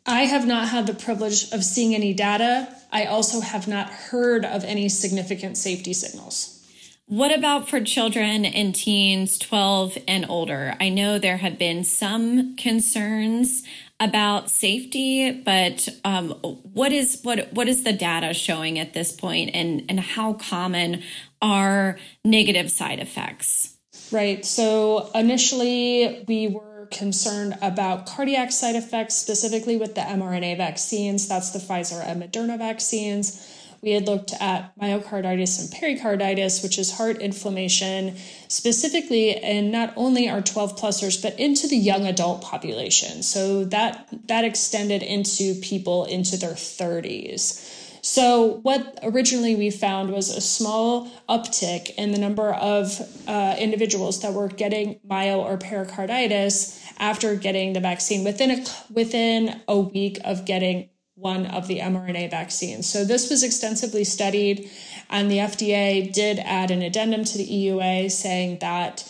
I 0.05 0.21
have 0.23 0.45
not 0.45 0.69
had 0.69 0.87
the 0.87 0.93
privilege 0.93 1.51
of 1.51 1.63
seeing 1.63 1.95
any 1.95 2.13
data. 2.13 2.67
I 2.91 3.05
also 3.05 3.39
have 3.39 3.67
not 3.67 3.89
heard 3.89 4.45
of 4.45 4.63
any 4.63 4.89
significant 4.89 5.57
safety 5.57 5.93
signals. 5.93 6.59
What 7.05 7.37
about 7.37 7.69
for 7.69 7.81
children 7.81 8.45
and 8.45 8.73
teens 8.73 9.37
12 9.37 9.97
and 10.07 10.25
older? 10.29 10.75
I 10.79 10.89
know 10.89 11.19
there 11.19 11.37
have 11.37 11.57
been 11.57 11.83
some 11.83 12.55
concerns 12.55 13.63
about 13.99 14.49
safety, 14.49 15.31
but 15.31 15.87
um, 16.03 16.29
what 16.31 16.91
is 16.91 17.19
what 17.23 17.51
what 17.53 17.67
is 17.67 17.83
the 17.83 17.93
data 17.93 18.33
showing 18.33 18.79
at 18.79 18.93
this 18.93 19.11
point, 19.11 19.51
and 19.53 19.83
and 19.89 19.99
how 19.99 20.33
common 20.33 21.03
are 21.41 21.97
negative 22.25 22.71
side 22.71 22.99
effects? 22.99 23.77
Right. 24.11 24.45
So 24.45 25.09
initially, 25.13 26.25
we 26.27 26.47
were 26.47 26.72
concerned 26.93 27.57
about 27.61 28.05
cardiac 28.05 28.51
side 28.51 28.75
effects, 28.75 29.15
specifically 29.15 29.75
with 29.75 29.95
the 29.95 30.01
mRNA 30.01 30.57
vaccines. 30.57 31.27
That's 31.27 31.51
the 31.51 31.59
Pfizer 31.59 32.01
and 32.05 32.21
Moderna 32.21 32.57
vaccines. 32.57 33.49
We 33.83 33.91
had 33.91 34.07
looked 34.07 34.31
at 34.39 34.71
myocarditis 34.79 35.59
and 35.59 35.69
pericarditis, 35.69 36.63
which 36.63 36.79
is 36.79 36.93
heart 36.93 37.17
inflammation, 37.17 38.15
specifically 38.47 39.31
in 39.31 39.71
not 39.71 39.91
only 39.97 40.29
our 40.29 40.41
12 40.41 40.79
plusers, 40.79 41.21
but 41.21 41.37
into 41.37 41.67
the 41.67 41.75
young 41.75 42.05
adult 42.05 42.41
population. 42.41 43.23
So 43.23 43.65
that, 43.65 44.07
that 44.29 44.45
extended 44.45 45.03
into 45.03 45.55
people 45.55 46.05
into 46.05 46.37
their 46.37 46.53
30s. 46.53 47.72
So, 48.05 48.59
what 48.63 48.99
originally 49.01 49.55
we 49.55 49.69
found 49.69 50.11
was 50.11 50.29
a 50.29 50.41
small 50.41 51.09
uptick 51.29 51.95
in 51.95 52.11
the 52.11 52.17
number 52.17 52.53
of 52.53 52.99
uh, 53.29 53.55
individuals 53.57 54.19
that 54.21 54.33
were 54.33 54.49
getting 54.49 54.99
myo 55.05 55.39
or 55.39 55.57
pericarditis 55.57 56.85
after 56.99 57.37
getting 57.37 57.71
the 57.71 57.79
vaccine 57.79 58.25
within 58.25 58.51
a 58.51 58.65
within 58.91 59.61
a 59.69 59.79
week 59.79 60.19
of 60.25 60.43
getting 60.43 60.89
one 61.15 61.45
of 61.45 61.69
the 61.69 61.79
mRNA 61.79 62.29
vaccines. 62.29 62.91
So 62.91 63.05
this 63.05 63.29
was 63.29 63.41
extensively 63.41 64.03
studied, 64.03 64.69
and 65.09 65.31
the 65.31 65.37
FDA 65.37 66.11
did 66.11 66.39
add 66.39 66.71
an 66.71 66.81
addendum 66.81 67.23
to 67.23 67.37
the 67.37 67.47
EUA 67.47 68.11
saying 68.11 68.57
that 68.59 69.09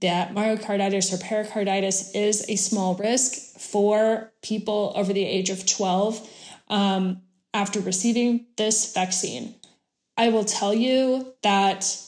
that 0.00 0.34
myocarditis 0.34 1.12
or 1.12 1.18
pericarditis 1.18 2.12
is 2.12 2.44
a 2.48 2.56
small 2.56 2.96
risk 2.96 3.56
for 3.60 4.32
people 4.42 4.92
over 4.96 5.12
the 5.12 5.24
age 5.24 5.48
of 5.48 5.64
12 5.64 6.28
um, 6.68 7.22
after 7.54 7.80
receiving 7.80 8.46
this 8.56 8.92
vaccine. 8.92 9.54
I 10.16 10.28
will 10.28 10.44
tell 10.44 10.74
you 10.74 11.34
that 11.42 11.98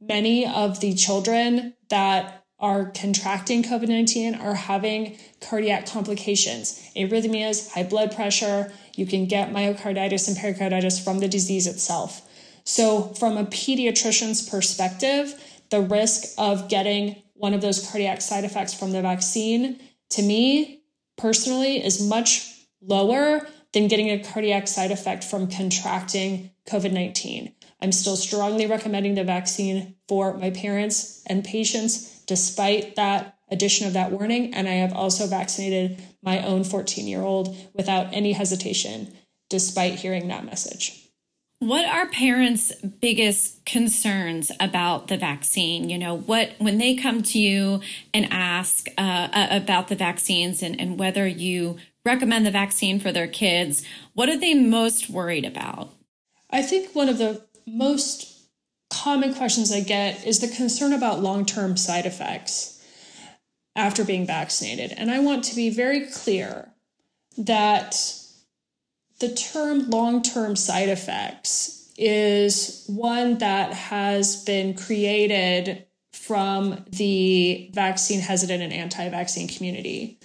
many 0.00 0.46
of 0.46 0.80
the 0.80 0.94
children 0.94 1.74
that 1.88 2.44
are 2.60 2.86
contracting 2.90 3.62
COVID 3.62 3.88
19 3.88 4.34
are 4.34 4.54
having 4.54 5.16
cardiac 5.40 5.86
complications, 5.86 6.90
arrhythmias, 6.96 7.70
high 7.72 7.84
blood 7.84 8.14
pressure. 8.14 8.72
You 8.96 9.06
can 9.06 9.26
get 9.26 9.52
myocarditis 9.52 10.26
and 10.26 10.36
pericarditis 10.36 11.02
from 11.02 11.20
the 11.20 11.28
disease 11.28 11.66
itself. 11.66 12.22
So, 12.64 13.14
from 13.14 13.36
a 13.36 13.44
pediatrician's 13.44 14.46
perspective, 14.46 15.40
the 15.70 15.80
risk 15.80 16.34
of 16.36 16.68
getting 16.68 17.22
one 17.34 17.54
of 17.54 17.60
those 17.60 17.88
cardiac 17.88 18.20
side 18.20 18.44
effects 18.44 18.74
from 18.74 18.90
the 18.92 19.02
vaccine, 19.02 19.80
to 20.10 20.22
me 20.22 20.82
personally, 21.16 21.84
is 21.84 22.06
much 22.06 22.66
lower 22.82 23.46
than 23.72 23.88
getting 23.88 24.08
a 24.08 24.22
cardiac 24.22 24.66
side 24.66 24.90
effect 24.90 25.24
from 25.24 25.50
contracting 25.50 26.50
COVID 26.68 26.92
19. 26.92 27.52
I'm 27.80 27.92
still 27.92 28.16
strongly 28.16 28.66
recommending 28.66 29.14
the 29.14 29.24
vaccine 29.24 29.94
for 30.08 30.36
my 30.36 30.50
parents 30.50 31.22
and 31.26 31.44
patients 31.44 32.20
despite 32.26 32.96
that 32.96 33.38
addition 33.50 33.86
of 33.86 33.92
that 33.94 34.10
warning. 34.10 34.54
And 34.54 34.68
I 34.68 34.72
have 34.72 34.92
also 34.92 35.26
vaccinated 35.26 36.02
my 36.22 36.44
own 36.44 36.64
14 36.64 37.06
year 37.06 37.22
old 37.22 37.56
without 37.74 38.12
any 38.12 38.32
hesitation, 38.32 39.16
despite 39.48 39.94
hearing 39.94 40.28
that 40.28 40.44
message. 40.44 41.04
What 41.60 41.86
are 41.86 42.06
parents' 42.06 42.72
biggest 42.82 43.64
concerns 43.66 44.52
about 44.60 45.08
the 45.08 45.16
vaccine? 45.16 45.90
You 45.90 45.98
know, 45.98 46.16
what 46.16 46.52
when 46.58 46.78
they 46.78 46.94
come 46.94 47.22
to 47.22 47.38
you 47.38 47.80
and 48.14 48.28
ask 48.30 48.86
uh, 48.96 49.48
about 49.50 49.88
the 49.88 49.96
vaccines 49.96 50.62
and, 50.62 50.80
and 50.80 51.00
whether 51.00 51.26
you 51.26 51.78
recommend 52.08 52.44
the 52.44 52.50
vaccine 52.50 52.98
for 52.98 53.12
their 53.12 53.28
kids, 53.28 53.84
what 54.14 54.28
are 54.28 54.38
they 54.38 54.54
most 54.54 55.08
worried 55.08 55.44
about? 55.44 55.92
I 56.50 56.62
think 56.62 56.94
one 56.94 57.08
of 57.08 57.18
the 57.18 57.44
most 57.66 58.48
common 58.90 59.34
questions 59.34 59.70
I 59.70 59.80
get 59.80 60.26
is 60.26 60.40
the 60.40 60.48
concern 60.48 60.92
about 60.92 61.20
long 61.20 61.44
term 61.44 61.76
side 61.76 62.06
effects 62.06 62.82
after 63.76 64.04
being 64.04 64.26
vaccinated. 64.26 64.92
And 64.96 65.10
I 65.10 65.20
want 65.20 65.44
to 65.44 65.54
be 65.54 65.70
very 65.70 66.06
clear 66.06 66.72
that 67.36 67.94
the 69.20 69.32
term 69.34 69.90
long 69.90 70.22
term 70.22 70.56
side 70.56 70.88
effects 70.88 71.92
is 71.96 72.84
one 72.86 73.38
that 73.38 73.72
has 73.72 74.44
been 74.44 74.74
created 74.74 75.84
from 76.12 76.84
the 76.90 77.70
vaccine 77.74 78.20
hesitant 78.20 78.62
and 78.62 78.72
anti 78.72 79.08
vaccine 79.08 79.48
community. 79.48 80.18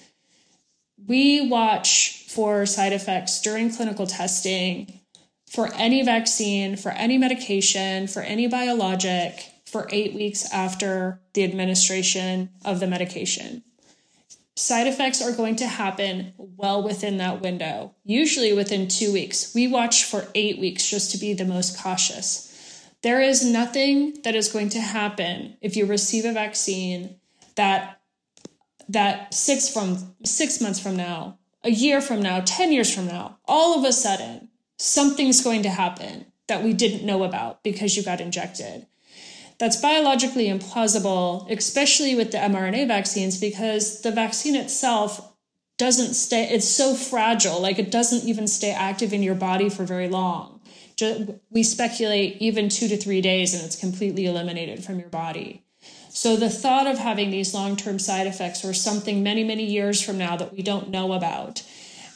We 0.97 1.47
watch 1.47 2.25
for 2.29 2.65
side 2.65 2.93
effects 2.93 3.41
during 3.41 3.73
clinical 3.73 4.07
testing 4.07 5.01
for 5.49 5.71
any 5.75 6.03
vaccine, 6.03 6.75
for 6.75 6.91
any 6.91 7.17
medication, 7.17 8.07
for 8.07 8.21
any 8.21 8.47
biologic 8.47 9.53
for 9.73 9.87
eight 9.91 10.13
weeks 10.13 10.51
after 10.53 11.19
the 11.33 11.43
administration 11.43 12.49
of 12.63 12.79
the 12.79 12.87
medication. 12.87 13.63
Side 14.55 14.85
effects 14.85 15.19
are 15.19 15.35
going 15.35 15.55
to 15.57 15.67
happen 15.67 16.33
well 16.37 16.83
within 16.83 17.17
that 17.17 17.41
window, 17.41 17.95
usually 18.03 18.53
within 18.53 18.87
two 18.87 19.11
weeks. 19.11 19.51
We 19.55 19.67
watch 19.67 20.03
for 20.03 20.27
eight 20.35 20.59
weeks 20.59 20.87
just 20.87 21.09
to 21.11 21.17
be 21.17 21.33
the 21.33 21.43
most 21.43 21.79
cautious. 21.79 22.51
There 23.01 23.19
is 23.19 23.43
nothing 23.43 24.21
that 24.23 24.35
is 24.35 24.53
going 24.53 24.69
to 24.69 24.79
happen 24.79 25.57
if 25.59 25.75
you 25.75 25.87
receive 25.87 26.23
a 26.23 26.33
vaccine 26.33 27.15
that 27.55 27.99
that 28.89 29.33
six 29.33 29.69
from 29.69 30.15
six 30.23 30.59
months 30.61 30.79
from 30.79 30.95
now, 30.95 31.37
a 31.63 31.71
year 31.71 32.01
from 32.01 32.21
now, 32.21 32.41
10 32.41 32.71
years 32.71 32.93
from 32.93 33.07
now, 33.07 33.37
all 33.45 33.77
of 33.77 33.85
a 33.85 33.93
sudden 33.93 34.49
something's 34.77 35.43
going 35.43 35.63
to 35.63 35.69
happen 35.69 36.25
that 36.47 36.63
we 36.63 36.73
didn't 36.73 37.05
know 37.05 37.23
about 37.23 37.63
because 37.63 37.95
you 37.95 38.03
got 38.03 38.19
injected. 38.19 38.85
That's 39.59 39.77
biologically 39.77 40.47
implausible, 40.47 41.49
especially 41.49 42.15
with 42.15 42.31
the 42.31 42.37
mRNA 42.37 42.87
vaccines, 42.87 43.39
because 43.39 44.01
the 44.01 44.11
vaccine 44.11 44.55
itself 44.55 45.33
doesn't 45.77 46.15
stay, 46.15 46.49
it's 46.49 46.67
so 46.67 46.95
fragile, 46.95 47.61
like 47.61 47.79
it 47.79 47.91
doesn't 47.91 48.27
even 48.27 48.47
stay 48.47 48.71
active 48.71 49.13
in 49.13 49.23
your 49.23 49.35
body 49.35 49.69
for 49.69 49.85
very 49.85 50.09
long. 50.09 50.59
We 51.49 51.63
speculate 51.63 52.37
even 52.39 52.69
two 52.69 52.87
to 52.87 52.97
three 52.97 53.21
days 53.21 53.53
and 53.53 53.63
it's 53.63 53.75
completely 53.75 54.25
eliminated 54.25 54.83
from 54.83 54.99
your 54.99 55.09
body. 55.09 55.62
So 56.13 56.35
the 56.35 56.49
thought 56.49 56.85
of 56.85 56.99
having 56.99 57.31
these 57.31 57.55
long 57.55 57.75
term 57.75 57.97
side 57.97 58.27
effects 58.27 58.63
or 58.63 58.73
something 58.73 59.23
many, 59.23 59.43
many 59.43 59.65
years 59.65 60.01
from 60.01 60.19
now 60.19 60.37
that 60.37 60.53
we 60.53 60.61
don't 60.61 60.89
know 60.89 61.13
about 61.13 61.63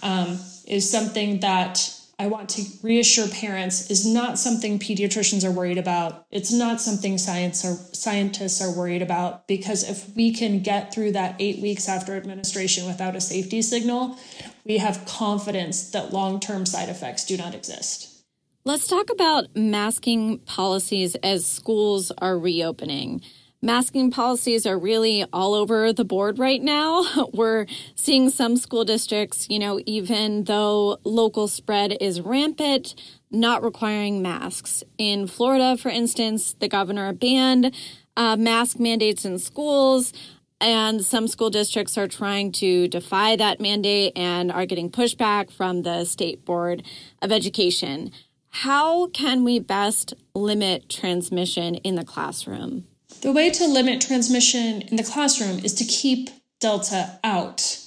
um, 0.04 0.40
is 0.68 0.90
something 0.90 1.40
that 1.40 1.94
I 2.20 2.28
want 2.28 2.50
to 2.50 2.64
reassure 2.84 3.28
parents 3.28 3.90
is 3.90 4.06
not 4.06 4.38
something 4.38 4.78
pediatricians 4.78 5.44
are 5.44 5.52
worried 5.52 5.80
about. 5.80 6.26
It's 6.30 6.52
not 6.52 6.80
something 6.80 7.18
science 7.18 7.66
or 7.66 7.74
scientists 7.94 8.62
are 8.62 8.72
worried 8.72 9.02
about 9.02 9.48
because 9.48 9.88
if 9.88 10.16
we 10.16 10.32
can 10.32 10.62
get 10.62 10.94
through 10.94 11.14
that 11.14 11.36
8 11.40 11.60
weeks 11.60 11.90
after 11.90 12.16
administration 12.16 12.86
without 12.86 13.16
a 13.16 13.22
safety 13.22 13.64
signal, 13.64 14.18
we 14.64 14.78
have 14.78 15.06
confidence 15.06 15.90
that 15.92 16.14
long-term 16.14 16.68
side 16.68 16.90
effects 16.90 17.26
do 17.26 17.36
not 17.36 17.56
exist. 17.56 18.24
Let's 18.64 18.88
talk 18.88 19.10
about 19.10 19.56
masking 19.56 20.40
policies 20.40 21.16
as 21.24 21.46
schools 21.46 22.12
are 22.20 22.38
reopening 22.38 23.22
masking 23.62 24.12
policies 24.12 24.66
are 24.66 24.78
really 24.78 25.26
all 25.34 25.54
over 25.54 25.92
the 25.92 26.06
board 26.06 26.40
right 26.40 26.62
now. 26.62 27.06
We're 27.34 27.66
seeing 27.96 28.30
some 28.30 28.58
school 28.58 28.86
districts, 28.86 29.48
you 29.50 29.60
know, 29.60 29.80
even 29.86 30.44
though 30.44 31.00
local 31.04 31.48
spread 31.48 31.98
is 32.00 32.22
rampant, 32.22 32.96
not 33.32 33.64
requiring 33.64 34.22
masks. 34.22 34.84
In 34.98 35.28
Florida, 35.28 35.78
for 35.78 35.90
instance, 35.90 36.54
the 36.60 36.68
governor 36.68 37.12
banned 37.14 37.76
uh, 38.16 38.36
mask 38.36 38.80
mandates 38.80 39.26
in 39.26 39.40
schools. 39.40 40.14
And 40.60 41.06
some 41.06 41.28
school 41.28 41.52
districts 41.52 42.00
are 42.00 42.08
trying 42.08 42.52
to 42.54 42.88
defy 42.88 43.36
that 43.36 43.60
mandate 43.60 44.14
and 44.16 44.52
are 44.52 44.66
getting 44.66 44.90
pushback 44.90 45.52
from 45.52 45.84
the 45.84 46.04
State 46.04 46.46
Board 46.46 46.82
of 47.22 47.32
Education. 47.32 48.12
How 48.50 49.08
can 49.10 49.44
we 49.44 49.60
best 49.60 50.16
limit 50.34 50.90
transmission 50.90 51.76
in 51.76 51.94
the 51.94 52.04
classroom? 52.04 52.86
The 53.22 53.32
way 53.32 53.50
to 53.50 53.68
limit 53.68 54.02
transmission 54.02 54.82
in 54.84 54.96
the 54.96 55.04
classroom 55.04 55.60
is 55.60 55.74
to 55.76 55.86
keep 55.86 56.30
Delta 56.60 57.20
out. 57.24 57.80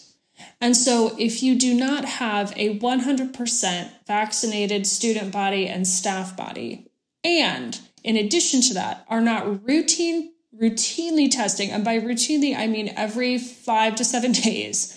And 0.61 0.77
so, 0.77 1.17
if 1.19 1.43
you 1.43 1.59
do 1.59 1.73
not 1.73 2.05
have 2.05 2.53
a 2.57 2.79
100% 2.79 3.91
vaccinated 4.07 4.87
student 4.87 5.33
body 5.33 5.67
and 5.67 5.87
staff 5.87 6.37
body, 6.37 6.91
and 7.25 7.79
in 8.03 8.17
addition 8.17 8.61
to 8.63 8.75
that, 8.75 9.05
are 9.09 9.21
not 9.21 9.67
routine 9.67 10.33
routinely 10.61 11.31
testing, 11.31 11.71
and 11.71 11.85
by 11.85 11.99
routinely 11.99 12.57
I 12.57 12.67
mean 12.67 12.93
every 12.97 13.39
five 13.39 13.95
to 13.97 14.05
seven 14.05 14.33
days, 14.47 14.97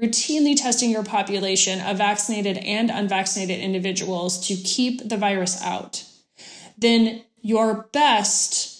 routinely 0.00 0.60
testing 0.60 0.90
your 0.90 1.04
population 1.04 1.80
of 1.80 1.98
vaccinated 1.98 2.58
and 2.58 2.90
unvaccinated 2.90 3.60
individuals 3.60 4.46
to 4.48 4.56
keep 4.56 5.08
the 5.08 5.16
virus 5.16 5.62
out, 5.62 6.04
then 6.76 7.22
your 7.40 7.88
best 7.92 8.73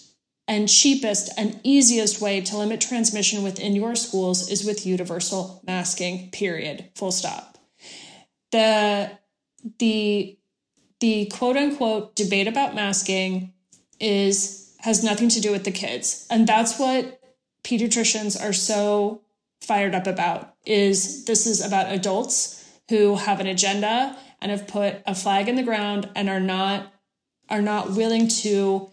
and 0.46 0.68
cheapest 0.68 1.30
and 1.38 1.58
easiest 1.62 2.20
way 2.20 2.40
to 2.40 2.56
limit 2.56 2.80
transmission 2.80 3.42
within 3.42 3.74
your 3.74 3.94
schools 3.94 4.50
is 4.50 4.64
with 4.64 4.86
universal 4.86 5.62
masking 5.66 6.30
period 6.30 6.90
full 6.94 7.12
stop. 7.12 7.58
The 8.52 9.18
the 9.78 10.38
the 11.00 11.26
quote 11.26 11.56
unquote 11.56 12.14
debate 12.14 12.48
about 12.48 12.74
masking 12.74 13.52
is 14.00 14.74
has 14.80 15.02
nothing 15.02 15.30
to 15.30 15.40
do 15.40 15.50
with 15.50 15.64
the 15.64 15.70
kids. 15.70 16.26
And 16.30 16.46
that's 16.46 16.78
what 16.78 17.20
pediatricians 17.64 18.40
are 18.40 18.52
so 18.52 19.22
fired 19.62 19.94
up 19.94 20.06
about 20.06 20.54
is 20.66 21.24
this 21.24 21.46
is 21.46 21.64
about 21.64 21.90
adults 21.90 22.62
who 22.90 23.16
have 23.16 23.40
an 23.40 23.46
agenda 23.46 24.16
and 24.42 24.50
have 24.50 24.68
put 24.68 24.96
a 25.06 25.14
flag 25.14 25.48
in 25.48 25.56
the 25.56 25.62
ground 25.62 26.08
and 26.14 26.28
are 26.28 26.40
not 26.40 26.92
are 27.48 27.62
not 27.62 27.92
willing 27.92 28.28
to 28.28 28.90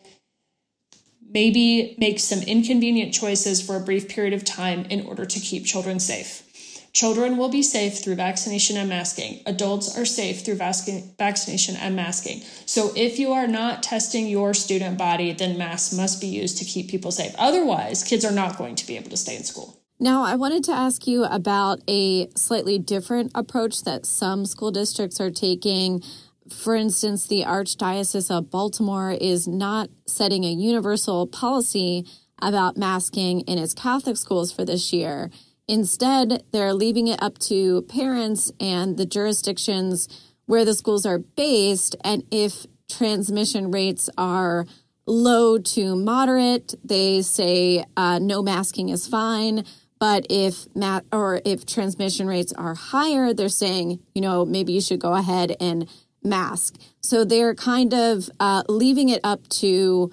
maybe 1.34 1.96
make 1.98 2.20
some 2.20 2.42
inconvenient 2.42 3.14
choices 3.14 3.62
for 3.62 3.76
a 3.76 3.80
brief 3.80 4.10
period 4.10 4.34
of 4.34 4.44
time 4.44 4.86
in 4.86 5.06
order 5.06 5.26
to 5.26 5.40
keep 5.40 5.66
children 5.66 6.00
safe. 6.00 6.48
Children 6.94 7.38
will 7.38 7.48
be 7.48 7.64
safe 7.64 8.04
through 8.04 8.16
vaccination 8.16 8.76
and 8.76 8.90
masking. 8.90 9.40
Adults 9.46 9.98
are 9.98 10.04
safe 10.04 10.44
through 10.44 10.56
vaccination 10.56 11.78
and 11.78 11.96
masking. 11.96 12.42
So 12.66 12.92
if 12.98 13.18
you 13.18 13.32
are 13.32 13.48
not 13.48 13.82
testing 13.82 14.28
your 14.28 14.54
student 14.54 14.98
body, 14.98 15.32
then 15.32 15.58
masks 15.58 15.94
must 15.94 16.20
be 16.20 16.28
used 16.28 16.58
to 16.58 16.66
keep 16.66 16.90
people 16.90 17.12
safe. 17.12 17.34
Otherwise, 17.38 18.04
kids 18.04 18.26
are 18.26 18.32
not 18.32 18.58
going 18.58 18.76
to 18.76 18.86
be 18.86 18.98
able 18.98 19.10
to 19.10 19.16
stay 19.16 19.38
in 19.38 19.46
school. 19.46 19.82
Now, 20.02 20.24
I 20.24 20.36
wanted 20.36 20.64
to 20.66 20.74
ask 20.74 21.08
you 21.08 21.24
about 21.24 21.80
a 21.88 22.28
slightly 22.32 22.78
different 22.78 23.32
approach 23.36 23.84
that 23.84 24.06
some 24.06 24.46
school 24.46 24.72
districts 24.72 25.22
are 25.22 25.32
taking. 25.32 26.04
For 26.52 26.76
instance, 26.76 27.28
the 27.28 27.44
Archdiocese 27.44 28.30
of 28.30 28.50
Baltimore 28.52 29.12
is 29.12 29.48
not 29.48 29.90
setting 30.06 30.44
a 30.44 30.52
universal 30.52 31.26
policy 31.26 32.06
about 32.42 32.78
masking 32.78 33.42
in 33.42 33.58
its 33.58 33.74
Catholic 33.74 34.18
schools 34.18 34.52
for 34.52 34.66
this 34.66 34.92
year. 34.92 35.30
Instead, 35.68 36.44
they're 36.52 36.74
leaving 36.74 37.08
it 37.08 37.22
up 37.22 37.38
to 37.40 37.84
parents 37.84 38.52
and 38.60 38.98
the 38.98 39.06
jurisdictions 39.06 40.08
where 40.46 40.66
the 40.66 40.74
schools 40.74 41.06
are 41.06 41.20
based. 41.20 41.96
And 42.04 42.24
if 42.32 42.66
transmission 42.90 43.72
rates 43.72 44.10
are 44.18 44.66
low 45.06 45.58
to 45.58 45.96
moderate, 45.96 46.76
they 46.84 47.22
say 47.22 47.86
uh, 47.96 48.20
no 48.20 48.42
masking 48.42 48.90
is 48.90 49.08
fine. 49.08 49.66
But 50.00 50.26
if 50.30 50.66
mat 50.76 51.06
or 51.12 51.42
if 51.46 51.66
transmission 51.66 52.28
rates 52.28 52.52
are 52.54 52.74
higher, 52.74 53.34
they're 53.34 53.50
saying, 53.50 54.00
you 54.16 54.22
know, 54.22 54.46
maybe 54.46 54.74
you 54.74 54.82
should 54.82 55.00
go 55.00 55.14
ahead 55.14 55.56
and 55.60 55.88
mask. 56.24 56.76
So 57.02 57.24
they're 57.24 57.56
kind 57.56 57.94
of 57.94 58.30
uh, 58.40 58.64
leaving 58.68 59.10
it 59.10 59.22
up 59.24 59.48
to 59.50 60.12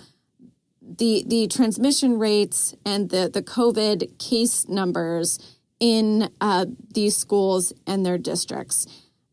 the 0.81 1.25
the 1.27 1.47
transmission 1.49 2.19
rates 2.19 2.75
and 2.85 3.11
the 3.11 3.31
the 3.33 3.43
COVID 3.43 4.19
case 4.19 4.69
numbers 4.69 5.39
in 5.81 6.31
uh, 6.41 6.67
these 6.93 7.17
schools 7.17 7.73
and 7.87 8.05
their 8.05 8.19
districts. 8.19 8.87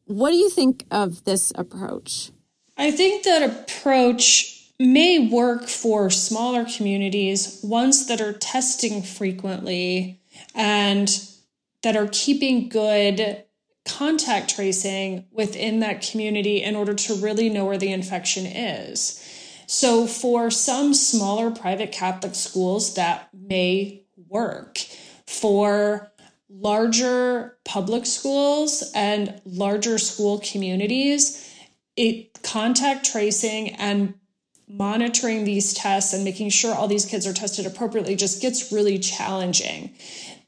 What 0.06 0.32
do 0.32 0.38
you 0.38 0.50
think 0.50 0.86
of 0.92 1.24
this 1.24 1.52
approach? 1.56 2.32
I 2.78 2.92
think 2.92 3.24
that 3.24 3.42
approach 3.42 4.72
may 4.80 5.30
work 5.30 5.68
for 5.68 6.10
smaller 6.10 6.66
communities, 6.66 7.60
ones 7.64 8.08
that 8.08 8.22
are 8.22 8.34
testing 8.34 9.02
frequently 9.02 10.20
and 10.54 11.10
that 11.82 11.96
are 11.96 12.10
keeping 12.12 12.68
good 12.68 13.45
contact 13.86 14.56
tracing 14.56 15.26
within 15.32 15.80
that 15.80 16.02
community 16.02 16.62
in 16.62 16.76
order 16.76 16.94
to 16.94 17.16
really 17.16 17.50
know 17.50 17.66
where 17.66 17.78
the 17.78 17.92
infection 17.92 18.46
is. 18.46 19.22
So, 19.68 20.06
for 20.08 20.52
some 20.52 20.94
smaller 20.94 21.52
private 21.52 21.92
Catholic 21.92 22.36
schools, 22.36 22.96
that 22.96 23.30
may 23.34 24.04
work. 24.28 24.80
For 25.28 26.12
larger 26.50 27.58
public 27.66 28.06
schools 28.06 28.84
and 28.94 29.42
larger 29.46 29.98
school 29.98 30.40
communities, 30.40 31.52
it 31.96 32.42
contact 32.44 33.12
tracing 33.12 33.72
and 33.72 34.14
monitoring 34.68 35.44
these 35.44 35.74
tests 35.74 36.14
and 36.14 36.24
making 36.24 36.50
sure 36.50 36.74
all 36.74 36.88
these 36.88 37.06
kids 37.06 37.28
are 37.28 37.34
tested 37.34 37.66
appropriately 37.66 38.16
just 38.16 38.42
gets 38.42 38.72
really 38.72 38.98
challenging. 39.00 39.96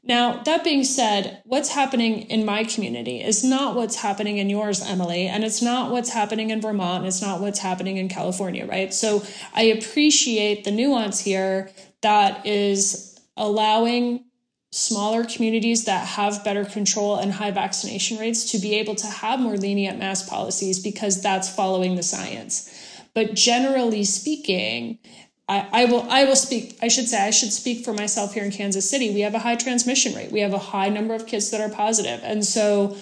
Now, 0.08 0.42
that 0.44 0.64
being 0.64 0.84
said, 0.84 1.42
what's 1.44 1.68
happening 1.68 2.22
in 2.22 2.46
my 2.46 2.64
community 2.64 3.22
is 3.22 3.44
not 3.44 3.76
what's 3.76 3.96
happening 3.96 4.38
in 4.38 4.48
yours, 4.48 4.82
Emily, 4.82 5.26
and 5.26 5.44
it's 5.44 5.60
not 5.60 5.90
what's 5.90 6.08
happening 6.08 6.48
in 6.48 6.62
Vermont, 6.62 7.00
and 7.00 7.06
it's 7.06 7.20
not 7.20 7.42
what's 7.42 7.58
happening 7.58 7.98
in 7.98 8.08
California, 8.08 8.64
right? 8.66 8.94
So 8.94 9.22
I 9.54 9.64
appreciate 9.64 10.64
the 10.64 10.70
nuance 10.70 11.20
here 11.20 11.70
that 12.00 12.46
is 12.46 13.20
allowing 13.36 14.24
smaller 14.72 15.24
communities 15.24 15.84
that 15.84 16.06
have 16.06 16.42
better 16.42 16.64
control 16.64 17.16
and 17.16 17.32
high 17.32 17.50
vaccination 17.50 18.18
rates 18.18 18.50
to 18.52 18.58
be 18.58 18.76
able 18.76 18.94
to 18.94 19.06
have 19.06 19.40
more 19.40 19.56
lenient 19.56 19.98
mask 19.98 20.28
policies 20.28 20.78
because 20.82 21.22
that's 21.22 21.54
following 21.54 21.96
the 21.96 22.02
science. 22.02 22.74
But 23.14 23.34
generally 23.34 24.04
speaking, 24.04 24.98
I, 25.48 25.66
I 25.72 25.84
will 25.86 26.06
I 26.10 26.24
will 26.24 26.36
speak 26.36 26.76
I 26.82 26.88
should 26.88 27.08
say 27.08 27.26
I 27.26 27.30
should 27.30 27.52
speak 27.52 27.84
for 27.84 27.92
myself 27.92 28.34
here 28.34 28.44
in 28.44 28.50
Kansas 28.50 28.88
City. 28.88 29.12
We 29.14 29.20
have 29.20 29.34
a 29.34 29.38
high 29.38 29.56
transmission 29.56 30.14
rate. 30.14 30.30
We 30.30 30.40
have 30.40 30.52
a 30.52 30.58
high 30.58 30.90
number 30.90 31.14
of 31.14 31.26
kids 31.26 31.50
that 31.50 31.60
are 31.60 31.74
positive. 31.74 32.20
And 32.22 32.44
so 32.44 32.96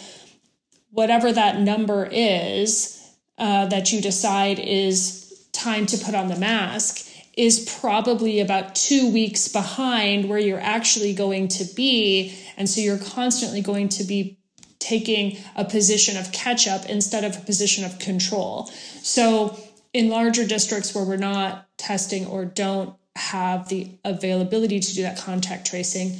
whatever 0.91 1.33
that 1.33 1.61
number 1.61 2.09
is 2.11 3.03
uh, 3.39 3.67
that 3.67 3.93
you 3.93 4.01
decide 4.01 4.59
is 4.59 5.49
time 5.53 5.87
to 5.87 5.99
put 5.99 6.15
on 6.15 6.29
the 6.29 6.37
mask 6.37 7.07
is 7.37 7.77
probably 7.81 8.41
about 8.41 8.75
two 8.75 9.13
weeks 9.13 9.49
behind 9.49 10.29
where 10.29 10.39
you're 10.39 10.61
actually 10.61 11.13
going 11.13 11.49
to 11.49 11.65
be. 11.75 12.35
And 12.57 12.69
so 12.69 12.81
you're 12.81 12.99
constantly 12.99 13.61
going 13.61 13.91
to 13.91 14.05
be 14.05 14.39
taking 14.79 15.37
a 15.55 15.65
position 15.65 16.17
of 16.17 16.33
catch 16.33 16.67
up 16.67 16.87
instead 16.87 17.25
of 17.25 17.37
a 17.37 17.45
position 17.45 17.85
of 17.85 17.99
control. 17.99 18.67
So 19.03 19.59
in 19.93 20.09
larger 20.09 20.47
districts 20.47 20.95
where 20.95 21.05
we're 21.05 21.17
not 21.17 21.67
testing 21.79 22.27
or 22.27 22.45
don't 22.45 22.95
have 23.17 23.69
the 23.69 23.91
availability 24.05 24.81
to 24.81 24.95
do 24.95 25.03
that 25.03 25.19
contact 25.19 25.67
tracing, 25.67 26.19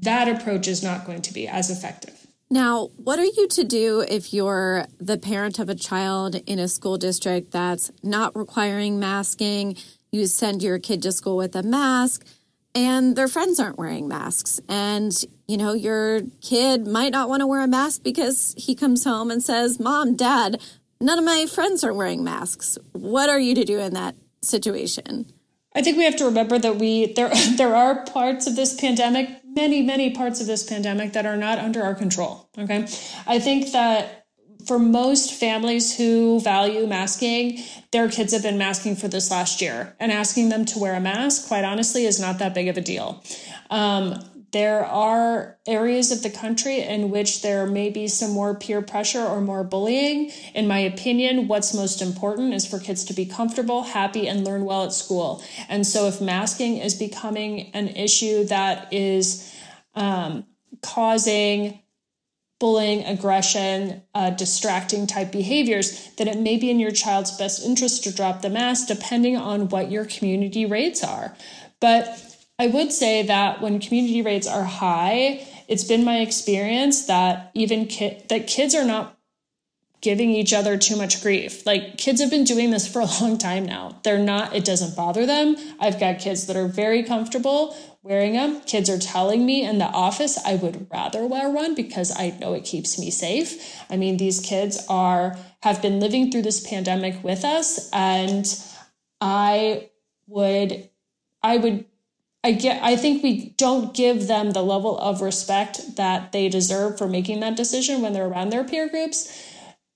that 0.00 0.28
approach 0.28 0.68
is 0.68 0.82
not 0.82 1.06
going 1.06 1.22
to 1.22 1.32
be 1.32 1.48
as 1.48 1.70
effective. 1.70 2.26
Now, 2.50 2.90
what 2.96 3.18
are 3.18 3.24
you 3.24 3.48
to 3.48 3.64
do 3.64 4.04
if 4.08 4.32
you're 4.32 4.86
the 5.00 5.16
parent 5.16 5.58
of 5.58 5.68
a 5.68 5.74
child 5.74 6.36
in 6.46 6.58
a 6.58 6.68
school 6.68 6.98
district 6.98 7.50
that's 7.50 7.90
not 8.02 8.36
requiring 8.36 9.00
masking? 9.00 9.76
You 10.12 10.26
send 10.26 10.62
your 10.62 10.78
kid 10.78 11.02
to 11.02 11.12
school 11.12 11.36
with 11.36 11.56
a 11.56 11.62
mask 11.62 12.24
and 12.74 13.16
their 13.16 13.28
friends 13.28 13.60
aren't 13.60 13.78
wearing 13.78 14.08
masks. 14.08 14.60
And, 14.68 15.12
you 15.46 15.56
know, 15.56 15.72
your 15.72 16.22
kid 16.40 16.86
might 16.86 17.12
not 17.12 17.28
want 17.28 17.40
to 17.40 17.46
wear 17.46 17.60
a 17.60 17.68
mask 17.68 18.02
because 18.02 18.54
he 18.56 18.74
comes 18.74 19.04
home 19.04 19.30
and 19.30 19.42
says, 19.42 19.78
Mom, 19.78 20.16
Dad, 20.16 20.60
none 21.04 21.18
of 21.18 21.24
my 21.24 21.46
friends 21.46 21.84
are 21.84 21.92
wearing 21.92 22.24
masks. 22.24 22.78
What 22.92 23.28
are 23.28 23.38
you 23.38 23.54
to 23.54 23.64
do 23.64 23.78
in 23.78 23.92
that 23.94 24.16
situation? 24.42 25.26
I 25.76 25.82
think 25.82 25.98
we 25.98 26.04
have 26.04 26.16
to 26.16 26.24
remember 26.24 26.58
that 26.58 26.76
we 26.76 27.12
there 27.12 27.30
there 27.56 27.74
are 27.74 28.04
parts 28.06 28.46
of 28.46 28.56
this 28.56 28.74
pandemic, 28.74 29.28
many 29.44 29.82
many 29.82 30.10
parts 30.10 30.40
of 30.40 30.46
this 30.46 30.62
pandemic 30.62 31.12
that 31.12 31.26
are 31.26 31.36
not 31.36 31.58
under 31.58 31.82
our 31.82 31.94
control, 31.94 32.48
okay? 32.58 32.86
I 33.26 33.38
think 33.38 33.72
that 33.72 34.26
for 34.66 34.78
most 34.78 35.34
families 35.34 35.94
who 35.94 36.40
value 36.40 36.86
masking, 36.86 37.62
their 37.92 38.08
kids 38.08 38.32
have 38.32 38.42
been 38.42 38.56
masking 38.56 38.96
for 38.96 39.08
this 39.08 39.30
last 39.30 39.60
year, 39.60 39.94
and 40.00 40.10
asking 40.10 40.48
them 40.48 40.64
to 40.64 40.78
wear 40.78 40.94
a 40.94 41.00
mask, 41.00 41.48
quite 41.48 41.64
honestly, 41.64 42.06
is 42.06 42.18
not 42.18 42.38
that 42.38 42.54
big 42.54 42.68
of 42.68 42.78
a 42.78 42.80
deal. 42.80 43.22
Um, 43.68 44.18
there 44.54 44.84
are 44.86 45.58
areas 45.66 46.12
of 46.12 46.22
the 46.22 46.30
country 46.30 46.78
in 46.80 47.10
which 47.10 47.42
there 47.42 47.66
may 47.66 47.90
be 47.90 48.06
some 48.06 48.30
more 48.30 48.54
peer 48.54 48.80
pressure 48.80 49.20
or 49.20 49.40
more 49.40 49.64
bullying. 49.64 50.30
In 50.54 50.68
my 50.68 50.78
opinion, 50.78 51.48
what's 51.48 51.74
most 51.74 52.00
important 52.00 52.54
is 52.54 52.64
for 52.64 52.78
kids 52.78 53.02
to 53.06 53.14
be 53.14 53.26
comfortable, 53.26 53.82
happy, 53.82 54.28
and 54.28 54.44
learn 54.44 54.64
well 54.64 54.84
at 54.84 54.92
school. 54.92 55.42
And 55.68 55.84
so, 55.84 56.06
if 56.06 56.20
masking 56.20 56.76
is 56.76 56.94
becoming 56.94 57.72
an 57.72 57.88
issue 57.88 58.44
that 58.44 58.92
is 58.92 59.52
um, 59.96 60.46
causing 60.82 61.80
bullying, 62.60 63.04
aggression, 63.06 64.02
uh, 64.14 64.30
distracting 64.30 65.08
type 65.08 65.32
behaviors, 65.32 66.10
then 66.16 66.28
it 66.28 66.38
may 66.38 66.56
be 66.56 66.70
in 66.70 66.78
your 66.78 66.92
child's 66.92 67.36
best 67.36 67.66
interest 67.66 68.04
to 68.04 68.14
drop 68.14 68.40
the 68.40 68.48
mask 68.48 68.86
depending 68.86 69.36
on 69.36 69.68
what 69.68 69.90
your 69.90 70.04
community 70.04 70.64
rates 70.64 71.02
are. 71.02 71.36
But 71.80 72.33
I 72.58 72.68
would 72.68 72.92
say 72.92 73.22
that 73.22 73.60
when 73.60 73.80
community 73.80 74.22
rates 74.22 74.46
are 74.46 74.64
high, 74.64 75.46
it's 75.66 75.84
been 75.84 76.04
my 76.04 76.18
experience 76.20 77.06
that 77.06 77.50
even 77.54 77.86
ki- 77.86 78.22
that 78.28 78.46
kids 78.46 78.74
are 78.74 78.84
not 78.84 79.18
giving 80.00 80.30
each 80.30 80.52
other 80.52 80.76
too 80.76 80.96
much 80.96 81.22
grief. 81.22 81.64
Like 81.64 81.96
kids 81.96 82.20
have 82.20 82.30
been 82.30 82.44
doing 82.44 82.70
this 82.70 82.86
for 82.86 83.00
a 83.00 83.08
long 83.20 83.38
time 83.38 83.64
now. 83.64 83.98
They're 84.04 84.18
not 84.18 84.54
it 84.54 84.64
doesn't 84.64 84.94
bother 84.94 85.26
them. 85.26 85.56
I've 85.80 85.98
got 85.98 86.18
kids 86.20 86.46
that 86.46 86.56
are 86.56 86.68
very 86.68 87.02
comfortable 87.02 87.74
wearing 88.02 88.34
them. 88.34 88.60
Kids 88.60 88.90
are 88.90 88.98
telling 88.98 89.46
me 89.46 89.64
in 89.64 89.78
the 89.78 89.86
office 89.86 90.38
I 90.44 90.56
would 90.56 90.88
rather 90.92 91.26
wear 91.26 91.48
one 91.48 91.74
because 91.74 92.14
I 92.16 92.36
know 92.38 92.52
it 92.52 92.64
keeps 92.64 92.98
me 92.98 93.10
safe. 93.10 93.82
I 93.90 93.96
mean, 93.96 94.18
these 94.18 94.40
kids 94.40 94.84
are 94.88 95.38
have 95.62 95.80
been 95.80 95.98
living 96.00 96.30
through 96.30 96.42
this 96.42 96.64
pandemic 96.68 97.24
with 97.24 97.42
us 97.44 97.90
and 97.90 98.46
I 99.22 99.88
would 100.26 100.90
I 101.42 101.56
would 101.56 101.86
I 102.44 102.52
get 102.52 102.82
I 102.82 102.94
think 102.96 103.22
we 103.22 103.54
don't 103.56 103.94
give 103.94 104.28
them 104.28 104.50
the 104.50 104.62
level 104.62 104.98
of 104.98 105.22
respect 105.22 105.96
that 105.96 106.30
they 106.32 106.50
deserve 106.50 106.98
for 106.98 107.08
making 107.08 107.40
that 107.40 107.56
decision 107.56 108.02
when 108.02 108.12
they're 108.12 108.26
around 108.26 108.50
their 108.50 108.64
peer 108.64 108.86
groups, 108.86 109.42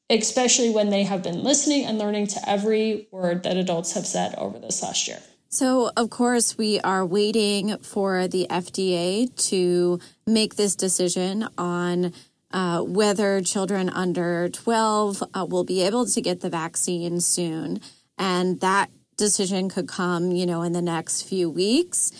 especially 0.08 0.70
when 0.70 0.88
they 0.88 1.04
have 1.04 1.22
been 1.22 1.44
listening 1.44 1.84
and 1.84 1.98
learning 1.98 2.28
to 2.28 2.48
every 2.48 3.06
word 3.12 3.42
that 3.42 3.58
adults 3.58 3.92
have 3.92 4.06
said 4.06 4.34
over 4.37 4.58
this 4.58 4.82
last 4.82 5.06
year. 5.06 5.20
So, 5.50 5.90
of 5.96 6.08
course, 6.11 6.56
we 6.56 6.80
are 6.80 7.04
waiting 7.04 7.78
for 7.78 8.28
the 8.28 8.46
FDA 8.48 9.34
to 9.48 10.00
make 10.26 10.56
this 10.56 10.74
decision 10.74 11.48
on 11.56 12.12
uh, 12.50 12.80
whether 12.82 13.42
children 13.42 13.90
under 13.90 14.48
12 14.48 15.22
uh, 15.22 15.46
will 15.48 15.64
be 15.64 15.82
able 15.82 16.06
to 16.06 16.20
get 16.20 16.40
the 16.40 16.50
vaccine 16.50 17.20
soon. 17.20 17.80
And 18.18 18.61
that 18.61 18.90
decision 19.16 19.68
could 19.68 19.88
come, 19.88 20.32
you 20.32 20.46
know, 20.46 20.62
in 20.62 20.72
the 20.72 20.82
next 20.82 21.22
few 21.22 21.50
weeks. 21.50 22.12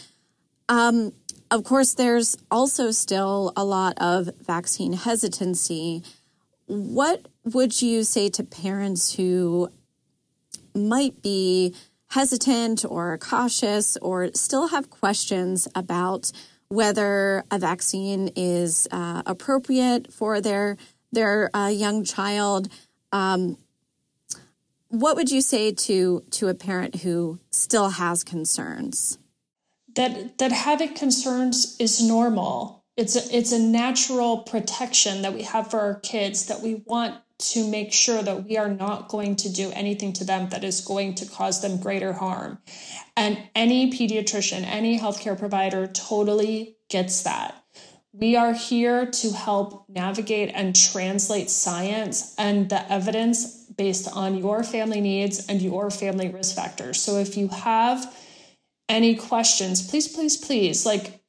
Um, 0.69 1.13
of 1.51 1.65
course, 1.65 1.95
there's 1.95 2.37
also 2.51 2.91
still 2.91 3.53
a 3.57 3.65
lot 3.65 3.95
of 3.99 4.31
vaccine 4.41 4.93
hesitancy. 4.93 6.03
What 6.67 7.27
would 7.45 7.81
you 7.81 8.05
say 8.05 8.29
to 8.31 8.45
parents 8.45 9.15
who 9.15 9.71
might 10.75 11.23
be 11.23 11.75
hesitant 12.11 12.85
or 12.89 13.17
cautious 13.19 13.97
or 13.99 14.31
still 14.35 14.69
have 14.69 14.91
questions 14.91 15.69
about 15.75 16.33
whether 16.69 17.45
a 17.51 17.59
vaccine 17.59 18.31
is 18.37 18.87
uh, 18.91 19.23
appropriate 19.25 20.13
for 20.13 20.41
their 20.41 20.77
their 21.13 21.55
uh, 21.57 21.69
young 21.69 22.05
child? 22.05 22.69
Um, 23.13 23.57
what 24.89 25.17
would 25.17 25.31
you 25.31 25.41
say 25.41 25.73
to 25.73 26.23
to 26.33 26.49
a 26.49 26.55
parent 26.55 26.97
who 26.97 27.39
still 27.51 27.91
has 27.91 28.23
concerns? 28.23 29.19
That 29.99 30.39
that 30.39 30.53
having 30.53 30.95
concerns 30.95 31.77
is 31.81 32.01
normal. 32.01 32.85
It's 32.97 33.17
a, 33.17 33.37
it's 33.37 33.51
a 33.51 33.59
natural 33.59 34.39
protection 34.39 35.23
that 35.23 35.35
we 35.35 35.43
have 35.43 35.73
for 35.73 35.81
our 35.81 35.97
kids 35.97 36.47
that 36.47 36.61
we 36.61 36.83
want 36.87 37.17
to 37.51 37.69
make 37.69 37.93
sure 37.93 38.23
that 38.23 38.45
we 38.45 38.57
are 38.57 38.69
not 38.69 39.09
going 39.09 39.35
to 39.37 39.53
do 39.53 39.73
anything 39.73 40.13
to 40.13 40.25
them 40.25 40.51
that 40.51 40.63
is 40.63 40.81
going 40.81 41.17
to 41.17 41.27
cause 41.27 41.63
them 41.63 41.81
greater 41.81 42.13
harm. 42.13 42.59
And 43.17 43.39
any 43.57 43.91
pediatrician, 43.91 44.63
any 44.65 45.01
healthcare 45.01 45.37
provider 45.37 45.89
totally 45.89 46.77
gets 46.89 47.25
that. 47.25 47.61
We 48.13 48.37
are 48.37 48.53
here 48.53 49.05
to 49.05 49.33
help 49.33 49.85
navigate 49.89 50.53
and 50.55 50.77
translate 50.77 51.51
science 51.51 52.37
and 52.39 52.69
the 52.69 52.89
evidence 52.93 53.65
based 53.77 54.09
on 54.13 54.39
your 54.39 54.63
family 54.63 55.01
needs 55.01 55.45
and 55.49 55.61
your 55.61 55.91
family 55.91 56.29
risk 56.29 56.55
factors. 56.55 57.01
So 57.01 57.17
if 57.17 57.37
you 57.37 57.49
have 57.49 58.15
any 58.89 59.15
questions, 59.15 59.87
please, 59.89 60.09
please, 60.09 60.37
please, 60.37 60.87
like 60.87 61.21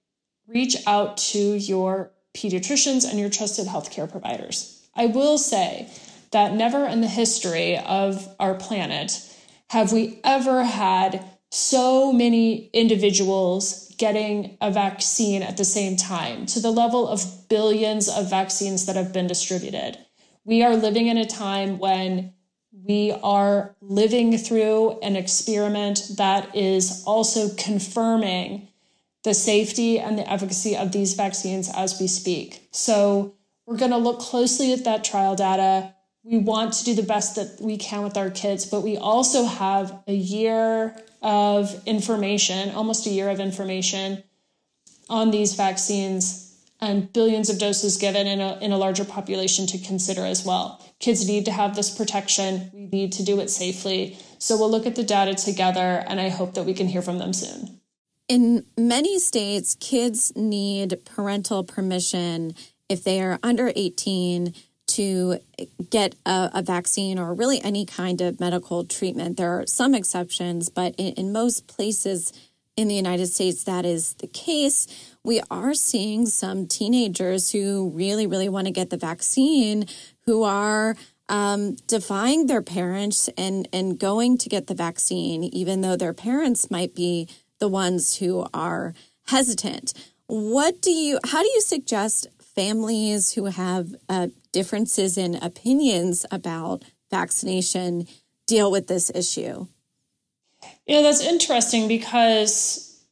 reach 0.47 0.75
out 0.87 1.17
to 1.17 1.39
your 1.55 2.11
pediatricians 2.35 3.09
and 3.09 3.19
your 3.19 3.29
trusted 3.29 3.67
healthcare 3.67 4.09
providers. 4.09 4.87
I 4.95 5.07
will 5.07 5.37
say 5.37 5.89
that 6.31 6.53
never 6.53 6.85
in 6.85 7.01
the 7.01 7.07
history 7.07 7.77
of 7.77 8.27
our 8.39 8.55
planet 8.55 9.21
have 9.69 9.93
we 9.93 10.19
ever 10.23 10.63
had 10.63 11.23
so 11.51 12.13
many 12.13 12.69
individuals 12.73 13.93
getting 13.97 14.57
a 14.61 14.71
vaccine 14.71 15.41
at 15.43 15.57
the 15.57 15.65
same 15.65 15.97
time 15.97 16.45
to 16.45 16.59
the 16.59 16.71
level 16.71 17.07
of 17.07 17.49
billions 17.49 18.07
of 18.07 18.29
vaccines 18.29 18.85
that 18.85 18.95
have 18.95 19.11
been 19.11 19.27
distributed. 19.27 19.97
We 20.45 20.63
are 20.63 20.75
living 20.75 21.07
in 21.07 21.17
a 21.17 21.25
time 21.25 21.79
when 21.79 22.33
we 22.71 23.11
are 23.23 23.75
living 23.81 24.37
through 24.37 24.99
an 25.01 25.15
experiment 25.15 26.01
that 26.17 26.55
is 26.55 27.03
also 27.05 27.49
confirming 27.55 28.67
the 29.23 29.33
safety 29.33 29.99
and 29.99 30.17
the 30.17 30.31
efficacy 30.31 30.77
of 30.77 30.91
these 30.91 31.13
vaccines 31.13 31.69
as 31.75 31.99
we 31.99 32.07
speak. 32.07 32.67
So, 32.71 33.35
we're 33.65 33.77
going 33.77 33.91
to 33.91 33.97
look 33.97 34.19
closely 34.19 34.73
at 34.73 34.85
that 34.85 35.03
trial 35.03 35.35
data. 35.35 35.93
We 36.23 36.39
want 36.39 36.73
to 36.73 36.85
do 36.85 36.95
the 36.95 37.03
best 37.03 37.35
that 37.35 37.57
we 37.61 37.77
can 37.77 38.01
with 38.01 38.17
our 38.17 38.31
kids, 38.31 38.65
but 38.65 38.81
we 38.81 38.97
also 38.97 39.45
have 39.45 40.01
a 40.07 40.13
year 40.13 40.95
of 41.21 41.79
information, 41.85 42.71
almost 42.71 43.05
a 43.05 43.11
year 43.11 43.29
of 43.29 43.39
information 43.39 44.23
on 45.07 45.29
these 45.29 45.53
vaccines 45.53 46.49
and 46.81 47.11
billions 47.13 47.49
of 47.49 47.59
doses 47.59 47.97
given 47.97 48.25
in 48.25 48.41
a, 48.41 48.57
in 48.59 48.71
a 48.71 48.77
larger 48.77 49.05
population 49.05 49.67
to 49.67 49.77
consider 49.77 50.25
as 50.25 50.43
well. 50.43 50.83
Kids 50.99 51.27
need 51.27 51.45
to 51.45 51.51
have 51.51 51.75
this 51.75 51.89
protection. 51.89 52.69
We 52.73 52.87
need 52.87 53.13
to 53.13 53.23
do 53.23 53.39
it 53.39 53.49
safely. 53.49 54.17
So 54.37 54.57
we'll 54.57 54.71
look 54.71 54.85
at 54.85 54.95
the 54.95 55.03
data 55.03 55.33
together, 55.33 56.03
and 56.07 56.19
I 56.19 56.29
hope 56.29 56.53
that 56.55 56.65
we 56.65 56.73
can 56.73 56.87
hear 56.87 57.01
from 57.01 57.19
them 57.19 57.33
soon. 57.33 57.79
In 58.27 58.65
many 58.77 59.17
states, 59.17 59.75
kids 59.79 60.33
need 60.35 60.99
parental 61.05 61.63
permission 61.63 62.53
if 62.87 63.03
they 63.03 63.21
are 63.21 63.39
under 63.41 63.71
18 63.75 64.53
to 64.87 65.39
get 65.89 66.15
a, 66.25 66.49
a, 66.55 66.61
vaccine 66.63 67.19
or 67.19 67.33
really 67.33 67.61
any 67.61 67.85
kind 67.85 68.21
of 68.21 68.39
medical 68.39 68.83
treatment. 68.83 69.37
There 69.37 69.59
are 69.59 69.67
some 69.67 69.93
exceptions, 69.93 70.69
but 70.69 70.95
in, 70.97 71.13
in 71.13 71.31
most 71.31 71.67
places 71.67 72.33
in 72.75 72.87
the 72.87 72.95
United 72.95 73.27
States, 73.27 73.63
that 73.65 73.85
is 73.85 74.13
the 74.15 74.27
case. 74.27 74.87
We 75.23 75.41
are 75.51 75.73
seeing 75.73 76.25
some 76.25 76.65
teenagers 76.65 77.51
who 77.51 77.91
really, 77.93 78.25
really 78.25 78.49
want 78.49 78.65
to 78.65 78.71
get 78.71 78.89
the 78.89 78.97
vaccine 78.97 79.85
who 80.29 80.43
are 80.43 80.95
um, 81.27 81.73
defying 81.87 82.45
their 82.45 82.61
parents 82.61 83.29
and, 83.35 83.67
and 83.73 83.97
going 83.97 84.37
to 84.37 84.47
get 84.47 84.67
the 84.67 84.75
vaccine, 84.75 85.43
even 85.43 85.81
though 85.81 85.95
their 85.95 86.13
parents 86.13 86.69
might 86.69 86.93
be 86.93 87.27
the 87.57 87.67
ones 87.67 88.17
who 88.17 88.45
are 88.53 88.93
hesitant. 89.25 89.91
What 90.27 90.83
do 90.83 90.91
you, 90.91 91.17
how 91.25 91.41
do 91.41 91.49
you 91.49 91.61
suggest 91.61 92.27
families 92.39 93.33
who 93.33 93.45
have 93.45 93.95
uh, 94.07 94.27
differences 94.51 95.17
in 95.17 95.33
opinions 95.33 96.27
about 96.29 96.83
vaccination 97.09 98.07
deal 98.45 98.69
with 98.69 98.85
this 98.85 99.11
issue? 99.15 99.65
Yeah, 100.85 101.01
that's 101.01 101.21
interesting 101.21 101.87
because 101.87 103.03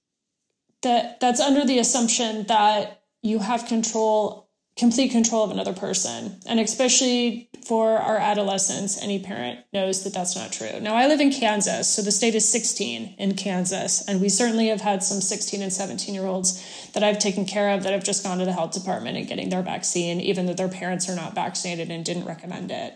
that 0.84 1.20
that's 1.20 1.40
under 1.40 1.66
the 1.66 1.80
assumption 1.80 2.46
that 2.46 3.02
you 3.24 3.40
have 3.40 3.66
control 3.66 4.47
complete 4.78 5.12
control 5.12 5.44
of 5.44 5.52
another 5.52 5.74
person. 5.74 6.40
And 6.46 6.60
especially 6.60 7.50
for 7.66 7.98
our 7.98 8.18
adolescents, 8.18 9.02
any 9.02 9.20
parent 9.20 9.60
knows 9.74 10.04
that 10.04 10.14
that's 10.14 10.36
not 10.36 10.54
true. 10.54 10.80
Now, 10.80 10.96
I 10.96 11.08
live 11.08 11.20
in 11.20 11.32
Kansas, 11.32 11.90
so 11.90 12.02
the 12.02 12.12
state 12.12 12.36
is 12.36 12.48
16 12.48 13.16
in 13.18 13.34
Kansas, 13.36 14.08
and 14.08 14.22
we 14.22 14.30
certainly 14.30 14.68
have 14.68 14.82
had 14.82 15.04
some 15.04 15.20
16 15.20 15.62
and 15.62 15.74
17 15.74 16.14
year 16.14 16.26
olds 16.26 16.64
that 16.94 17.04
I've 17.04 17.20
taken 17.20 17.46
care 17.46 17.72
of 17.72 17.84
that 17.84 17.92
have 17.92 18.04
just 18.04 18.24
gone 18.24 18.38
to 18.38 18.46
the 18.46 18.54
health 18.54 18.72
department 18.72 19.18
and 19.18 19.28
getting 19.28 19.50
their 19.50 19.64
vaccine, 19.64 20.22
even 20.22 20.46
though 20.46 20.54
their 20.54 20.70
parents 20.70 21.10
are 21.10 21.16
not 21.16 21.36
vaccinated 21.36 21.90
and 21.90 22.06
didn't 22.06 22.26
recommend 22.26 22.72
it. 22.72 22.94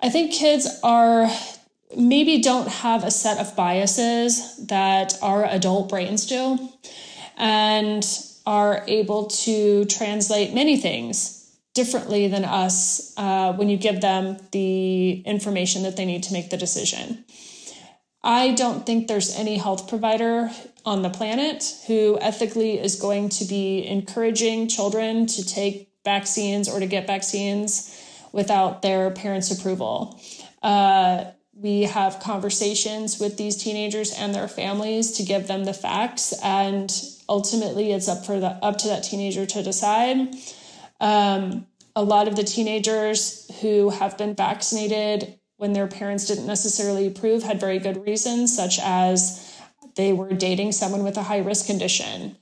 I 0.00 0.10
think 0.10 0.32
kids 0.32 0.68
are 0.82 1.30
maybe 1.96 2.40
don't 2.40 2.68
have 2.68 3.04
a 3.04 3.10
set 3.10 3.38
of 3.38 3.54
biases 3.54 4.66
that 4.66 5.14
our 5.22 5.44
adult 5.44 5.88
brains 5.88 6.26
do. 6.26 6.58
And 7.36 8.04
are 8.46 8.84
able 8.86 9.26
to 9.26 9.84
translate 9.86 10.54
many 10.54 10.76
things 10.76 11.40
differently 11.74 12.28
than 12.28 12.44
us 12.44 13.12
uh, 13.16 13.52
when 13.54 13.68
you 13.68 13.76
give 13.76 14.00
them 14.00 14.36
the 14.52 15.20
information 15.22 15.82
that 15.82 15.96
they 15.96 16.04
need 16.04 16.22
to 16.22 16.32
make 16.32 16.50
the 16.50 16.56
decision. 16.56 17.24
I 18.22 18.52
don't 18.52 18.86
think 18.86 19.06
there's 19.06 19.36
any 19.36 19.58
health 19.58 19.88
provider 19.88 20.50
on 20.84 21.02
the 21.02 21.10
planet 21.10 21.76
who 21.86 22.18
ethically 22.20 22.78
is 22.78 22.96
going 22.96 23.28
to 23.30 23.44
be 23.44 23.86
encouraging 23.86 24.68
children 24.68 25.26
to 25.26 25.44
take 25.44 25.90
vaccines 26.04 26.68
or 26.68 26.80
to 26.80 26.86
get 26.86 27.06
vaccines 27.06 28.00
without 28.32 28.82
their 28.82 29.10
parents' 29.10 29.50
approval. 29.50 30.20
Uh, 30.62 31.24
we 31.54 31.82
have 31.82 32.18
conversations 32.20 33.20
with 33.20 33.36
these 33.36 33.56
teenagers 33.56 34.12
and 34.12 34.34
their 34.34 34.48
families 34.48 35.12
to 35.12 35.22
give 35.22 35.46
them 35.46 35.64
the 35.64 35.74
facts 35.74 36.32
and 36.42 36.90
ultimately 37.28 37.92
it's 37.92 38.08
up 38.08 38.24
for 38.24 38.40
the 38.40 38.50
up 38.62 38.78
to 38.78 38.88
that 38.88 39.04
teenager 39.04 39.46
to 39.46 39.62
decide. 39.62 40.34
Um, 41.00 41.66
a 41.96 42.02
lot 42.02 42.28
of 42.28 42.36
the 42.36 42.44
teenagers 42.44 43.50
who 43.60 43.90
have 43.90 44.18
been 44.18 44.34
vaccinated 44.34 45.38
when 45.56 45.72
their 45.72 45.86
parents 45.86 46.26
didn't 46.26 46.46
necessarily 46.46 47.06
approve 47.06 47.42
had 47.42 47.60
very 47.60 47.78
good 47.78 48.04
reasons 48.04 48.54
such 48.54 48.78
as 48.82 49.54
they 49.96 50.12
were 50.12 50.32
dating 50.32 50.72
someone 50.72 51.04
with 51.04 51.16
a 51.16 51.22
high 51.22 51.38
risk 51.38 51.66
condition. 51.66 52.36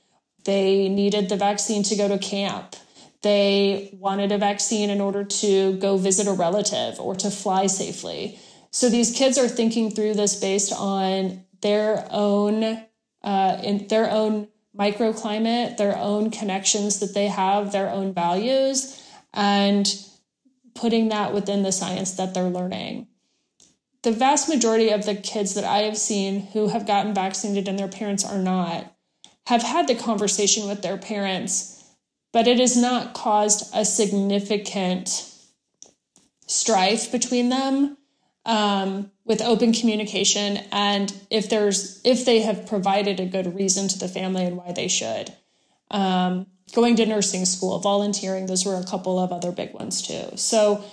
They 0.44 0.88
needed 0.88 1.28
the 1.28 1.36
vaccine 1.36 1.82
to 1.84 1.96
go 1.96 2.08
to 2.08 2.18
camp. 2.18 2.74
They 3.22 3.90
wanted 3.92 4.32
a 4.32 4.38
vaccine 4.38 4.90
in 4.90 5.00
order 5.00 5.22
to 5.22 5.76
go 5.78 5.96
visit 5.96 6.26
a 6.26 6.32
relative 6.32 6.98
or 6.98 7.14
to 7.16 7.30
fly 7.30 7.66
safely. 7.66 8.38
So 8.70 8.88
these 8.88 9.12
kids 9.12 9.38
are 9.38 9.48
thinking 9.48 9.90
through 9.90 10.14
this 10.14 10.34
based 10.34 10.72
on 10.72 11.44
their 11.60 12.06
own 12.10 12.82
uh, 13.22 13.60
in 13.62 13.86
their 13.86 14.10
own 14.10 14.48
microclimate, 14.76 15.76
their 15.76 15.96
own 15.96 16.30
connections 16.30 17.00
that 17.00 17.14
they 17.14 17.28
have, 17.28 17.72
their 17.72 17.90
own 17.90 18.14
values, 18.14 19.02
and 19.34 19.94
putting 20.74 21.08
that 21.08 21.34
within 21.34 21.62
the 21.62 21.72
science 21.72 22.12
that 22.12 22.34
they're 22.34 22.44
learning. 22.44 23.06
The 24.02 24.12
vast 24.12 24.48
majority 24.48 24.90
of 24.90 25.04
the 25.04 25.14
kids 25.14 25.54
that 25.54 25.64
I 25.64 25.80
have 25.80 25.96
seen 25.96 26.48
who 26.48 26.68
have 26.68 26.86
gotten 26.86 27.14
vaccinated 27.14 27.68
and 27.68 27.78
their 27.78 27.88
parents 27.88 28.24
are 28.24 28.38
not 28.38 28.92
have 29.46 29.62
had 29.62 29.88
the 29.88 29.94
conversation 29.94 30.68
with 30.68 30.82
their 30.82 30.96
parents, 30.96 31.84
but 32.32 32.46
it 32.46 32.58
has 32.58 32.76
not 32.76 33.14
caused 33.14 33.70
a 33.74 33.84
significant 33.84 35.28
strife 36.46 37.12
between 37.12 37.48
them 37.48 37.96
um, 38.44 39.11
with 39.24 39.40
open 39.40 39.72
communication 39.72 40.58
and 40.72 41.12
if 41.30 41.48
there's 41.48 42.00
if 42.04 42.24
they 42.24 42.40
have 42.40 42.66
provided 42.66 43.20
a 43.20 43.26
good 43.26 43.54
reason 43.54 43.88
to 43.88 43.98
the 43.98 44.08
family 44.08 44.44
and 44.44 44.56
why 44.56 44.72
they 44.72 44.88
should 44.88 45.32
um, 45.90 46.46
going 46.74 46.96
to 46.96 47.06
nursing 47.06 47.44
school 47.44 47.78
volunteering 47.78 48.46
those 48.46 48.64
were 48.64 48.76
a 48.76 48.84
couple 48.84 49.18
of 49.18 49.30
other 49.30 49.52
big 49.52 49.72
ones 49.74 50.02
too. 50.02 50.36
So 50.36 50.84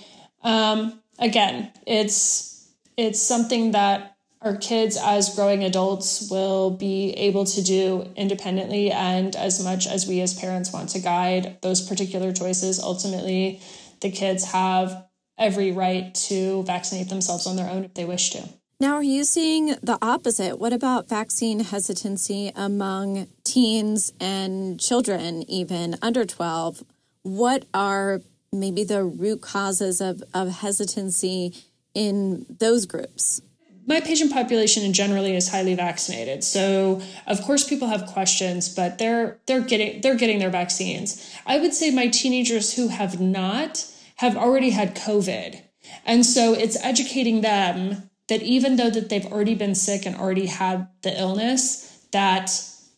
um, 0.42 1.00
again 1.18 1.72
it's 1.86 2.68
it's 2.96 3.20
something 3.20 3.72
that 3.72 4.16
our 4.42 4.56
kids 4.56 4.96
as 4.96 5.34
growing 5.34 5.64
adults 5.64 6.30
will 6.30 6.70
be 6.70 7.12
able 7.12 7.44
to 7.44 7.62
do 7.62 8.10
independently 8.16 8.90
and 8.90 9.36
as 9.36 9.62
much 9.62 9.86
as 9.86 10.06
we 10.06 10.20
as 10.20 10.32
parents 10.32 10.72
want 10.72 10.88
to 10.90 10.98
guide 10.98 11.58
those 11.62 11.80
particular 11.86 12.32
choices 12.32 12.80
ultimately 12.80 13.60
the 14.00 14.10
kids 14.10 14.44
have 14.52 15.09
every 15.40 15.72
right 15.72 16.14
to 16.14 16.62
vaccinate 16.64 17.08
themselves 17.08 17.46
on 17.46 17.56
their 17.56 17.68
own 17.68 17.84
if 17.84 17.94
they 17.94 18.04
wish 18.04 18.30
to. 18.30 18.48
Now, 18.78 18.94
are 18.94 19.02
you 19.02 19.24
seeing 19.24 19.74
the 19.82 19.98
opposite? 20.00 20.58
What 20.58 20.72
about 20.72 21.08
vaccine 21.08 21.60
hesitancy 21.60 22.50
among 22.54 23.28
teens 23.44 24.12
and 24.18 24.80
children, 24.80 25.42
even 25.50 25.96
under 26.00 26.24
12? 26.24 26.82
What 27.22 27.66
are 27.74 28.22
maybe 28.52 28.84
the 28.84 29.04
root 29.04 29.42
causes 29.42 30.00
of, 30.00 30.22
of 30.32 30.48
hesitancy 30.48 31.54
in 31.94 32.46
those 32.58 32.86
groups? 32.86 33.42
My 33.86 34.00
patient 34.00 34.32
population 34.32 34.90
generally 34.92 35.36
is 35.36 35.50
highly 35.50 35.74
vaccinated. 35.74 36.42
So, 36.44 37.02
of 37.26 37.42
course 37.42 37.68
people 37.68 37.88
have 37.88 38.06
questions, 38.06 38.72
but 38.72 38.98
they're 38.98 39.38
they're 39.46 39.62
getting 39.62 40.00
they're 40.00 40.14
getting 40.14 40.38
their 40.38 40.50
vaccines. 40.50 41.34
I 41.44 41.58
would 41.58 41.74
say 41.74 41.90
my 41.90 42.06
teenagers 42.06 42.74
who 42.74 42.88
have 42.88 43.20
not 43.20 43.89
have 44.20 44.36
already 44.36 44.68
had 44.68 44.94
COVID. 44.94 45.62
And 46.04 46.26
so 46.26 46.52
it's 46.52 46.76
educating 46.84 47.40
them 47.40 48.10
that 48.28 48.42
even 48.42 48.76
though 48.76 48.90
that 48.90 49.08
they've 49.08 49.24
already 49.24 49.54
been 49.54 49.74
sick 49.74 50.04
and 50.04 50.14
already 50.14 50.44
had 50.44 50.88
the 51.00 51.18
illness, 51.18 52.06
that 52.12 52.50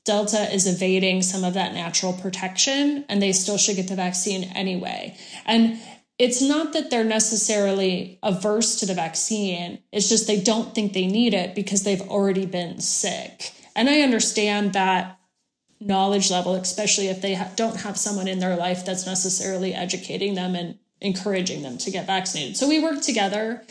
Delta 0.04 0.52
is 0.52 0.66
evading 0.66 1.22
some 1.22 1.44
of 1.44 1.54
that 1.54 1.74
natural 1.74 2.12
protection 2.12 3.04
and 3.08 3.22
they 3.22 3.30
still 3.30 3.56
should 3.56 3.76
get 3.76 3.87
the 3.87 3.94
vaccine 3.94 4.50
anyway. 4.56 5.16
And 5.46 5.78
it's 6.18 6.42
not 6.42 6.72
that 6.72 6.90
they're 6.90 7.04
necessarily 7.04 8.18
averse 8.24 8.80
to 8.80 8.87
the 8.87 8.94
vaccine, 8.94 9.78
it's 9.92 10.08
just 10.08 10.26
they 10.26 10.40
don't 10.40 10.74
think 10.74 10.92
they 10.92 11.06
need 11.06 11.35
it 11.35 11.54
because 11.54 11.85
they've 11.85 12.00
already 12.00 12.46
been 12.46 12.80
sick. 12.80 13.52
And 13.76 13.88
I 13.88 14.00
understand 14.00 14.72
that 14.72 15.20
knowledge 15.78 16.32
level, 16.32 16.56
especially 16.56 17.06
if 17.06 17.22
they 17.22 17.35
ha- 17.35 17.52
don't 17.54 17.82
have 17.82 17.96
someone 17.96 18.26
in 18.26 18.40
their 18.40 18.56
life 18.56 18.85
that's 18.85 19.06
necessarily 19.06 19.72
educating 19.72 20.35
them 20.35 20.56
and 20.56 20.78
encouraging 21.02 21.62
them 21.62 21.76
to 21.78 21.90
get 21.90 22.06
vaccinated. 22.06 22.56
So 22.56 22.68
we 22.68 22.80
work 22.82 23.02
together, 23.02 23.62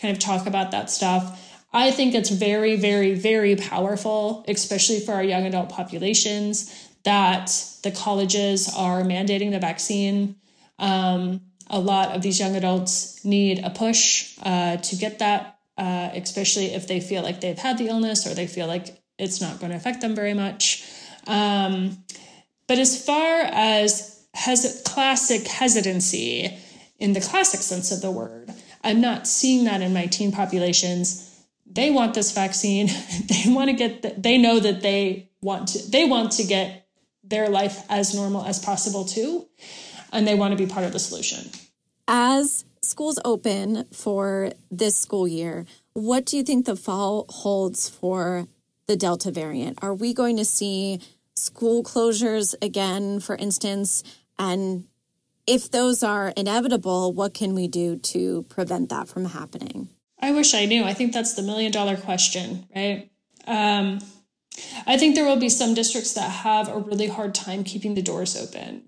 kind 0.00 0.16
of 0.16 0.20
talk 0.20 0.46
about 0.46 0.72
that 0.72 0.90
stuff. 0.90 1.44
I 1.72 1.90
think 1.90 2.14
it's 2.14 2.30
very, 2.30 2.76
very, 2.76 3.14
very 3.14 3.54
powerful, 3.54 4.44
especially 4.48 5.00
for 5.00 5.12
our 5.12 5.22
young 5.22 5.44
adult 5.46 5.68
populations, 5.68 6.88
that 7.04 7.52
the 7.82 7.90
colleges 7.90 8.72
are 8.74 9.02
mandating 9.02 9.50
the 9.50 9.58
vaccine. 9.58 10.36
Um, 10.78 11.42
a 11.68 11.78
lot 11.78 12.16
of 12.16 12.22
these 12.22 12.40
young 12.40 12.56
adults 12.56 13.22
need 13.24 13.60
a 13.62 13.70
push 13.70 14.38
uh, 14.42 14.78
to 14.78 14.96
get 14.96 15.18
that, 15.18 15.58
uh, 15.76 16.08
especially 16.14 16.66
if 16.72 16.88
they 16.88 17.00
feel 17.00 17.22
like 17.22 17.40
they've 17.40 17.58
had 17.58 17.76
the 17.76 17.88
illness 17.88 18.26
or 18.26 18.34
they 18.34 18.46
feel 18.46 18.66
like 18.66 18.98
it's 19.18 19.40
not 19.40 19.60
going 19.60 19.70
to 19.70 19.76
affect 19.76 20.00
them 20.00 20.14
very 20.14 20.34
much. 20.34 20.84
Um, 21.26 21.98
but 22.66 22.78
as 22.78 23.04
far 23.04 23.42
as 23.42 24.26
has 24.34 24.82
classic 24.84 25.46
hesitancy, 25.46 26.56
in 26.98 27.12
the 27.12 27.20
classic 27.20 27.60
sense 27.60 27.90
of 27.92 28.00
the 28.00 28.10
word. 28.10 28.52
I'm 28.82 29.00
not 29.00 29.26
seeing 29.26 29.64
that 29.64 29.82
in 29.82 29.92
my 29.92 30.06
teen 30.06 30.32
populations. 30.32 31.24
They 31.66 31.90
want 31.90 32.14
this 32.14 32.32
vaccine. 32.32 32.86
they 33.26 33.44
want 33.52 33.70
to 33.70 33.76
get 33.76 34.02
the, 34.02 34.14
they 34.16 34.38
know 34.38 34.60
that 34.60 34.82
they 34.82 35.28
want 35.40 35.68
to 35.68 35.90
they 35.90 36.04
want 36.04 36.32
to 36.32 36.44
get 36.44 36.86
their 37.22 37.48
life 37.48 37.84
as 37.88 38.14
normal 38.14 38.44
as 38.44 38.58
possible 38.58 39.04
too 39.04 39.46
and 40.12 40.26
they 40.26 40.34
want 40.34 40.52
to 40.52 40.56
be 40.56 40.70
part 40.70 40.84
of 40.84 40.92
the 40.92 40.98
solution. 40.98 41.50
As 42.06 42.64
schools 42.82 43.18
open 43.24 43.84
for 43.92 44.52
this 44.70 44.96
school 44.96 45.28
year, 45.28 45.66
what 45.92 46.24
do 46.24 46.36
you 46.36 46.42
think 46.42 46.66
the 46.66 46.76
fall 46.76 47.26
holds 47.28 47.88
for 47.88 48.46
the 48.86 48.96
Delta 48.96 49.30
variant? 49.30 49.78
Are 49.82 49.94
we 49.94 50.14
going 50.14 50.36
to 50.38 50.44
see 50.44 51.00
school 51.34 51.82
closures 51.82 52.54
again, 52.62 53.20
for 53.20 53.36
instance, 53.36 54.02
and 54.38 54.84
if 55.48 55.70
those 55.70 56.02
are 56.02 56.28
inevitable, 56.36 57.12
what 57.12 57.32
can 57.32 57.54
we 57.54 57.66
do 57.68 57.96
to 57.96 58.42
prevent 58.50 58.90
that 58.90 59.08
from 59.08 59.24
happening? 59.24 59.88
I 60.20 60.32
wish 60.32 60.54
I 60.54 60.66
knew. 60.66 60.84
I 60.84 60.92
think 60.92 61.12
that's 61.12 61.34
the 61.34 61.42
million 61.42 61.72
dollar 61.72 61.96
question, 61.96 62.66
right? 62.74 63.10
Um, 63.46 64.00
I 64.86 64.98
think 64.98 65.14
there 65.14 65.24
will 65.24 65.38
be 65.38 65.48
some 65.48 65.72
districts 65.74 66.12
that 66.14 66.28
have 66.28 66.68
a 66.68 66.78
really 66.78 67.06
hard 67.06 67.34
time 67.34 67.64
keeping 67.64 67.94
the 67.94 68.02
doors 68.02 68.36
open. 68.36 68.82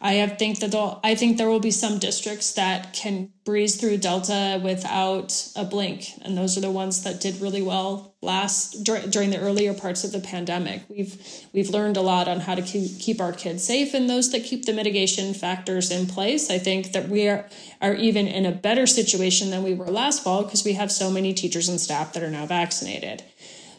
I 0.00 0.14
have 0.14 0.38
think 0.38 0.58
that 0.60 0.98
I 1.04 1.14
think 1.14 1.38
there 1.38 1.48
will 1.48 1.60
be 1.60 1.70
some 1.70 1.98
districts 1.98 2.52
that 2.54 2.92
can 2.92 3.30
breeze 3.44 3.76
through 3.76 3.98
Delta 3.98 4.60
without 4.62 5.48
a 5.56 5.64
blink, 5.64 6.08
and 6.22 6.36
those 6.36 6.58
are 6.58 6.62
the 6.62 6.70
ones 6.70 7.02
that 7.04 7.20
did 7.20 7.40
really 7.40 7.62
well 7.62 8.15
last 8.26 8.84
dur- 8.84 9.06
during 9.08 9.30
the 9.30 9.38
earlier 9.38 9.72
parts 9.72 10.04
of 10.04 10.12
the 10.12 10.20
pandemic. 10.20 10.82
We've 10.88 11.16
we've 11.54 11.70
learned 11.70 11.96
a 11.96 12.02
lot 12.02 12.28
on 12.28 12.40
how 12.40 12.54
to 12.54 12.62
keep, 12.62 13.00
keep 13.00 13.20
our 13.20 13.32
kids 13.32 13.64
safe, 13.64 13.94
and 13.94 14.10
those 14.10 14.30
that 14.32 14.44
keep 14.44 14.66
the 14.66 14.74
mitigation 14.74 15.32
factors 15.32 15.90
in 15.90 16.06
place. 16.06 16.50
I 16.50 16.58
think 16.58 16.92
that 16.92 17.08
we 17.08 17.28
are 17.28 17.48
are 17.80 17.94
even 17.94 18.26
in 18.26 18.44
a 18.44 18.52
better 18.52 18.86
situation 18.86 19.50
than 19.50 19.62
we 19.62 19.72
were 19.72 19.86
last 19.86 20.22
fall 20.22 20.42
because 20.42 20.64
we 20.64 20.74
have 20.74 20.92
so 20.92 21.10
many 21.10 21.32
teachers 21.32 21.68
and 21.70 21.80
staff 21.80 22.12
that 22.12 22.22
are 22.22 22.30
now 22.30 22.44
vaccinated. 22.44 23.22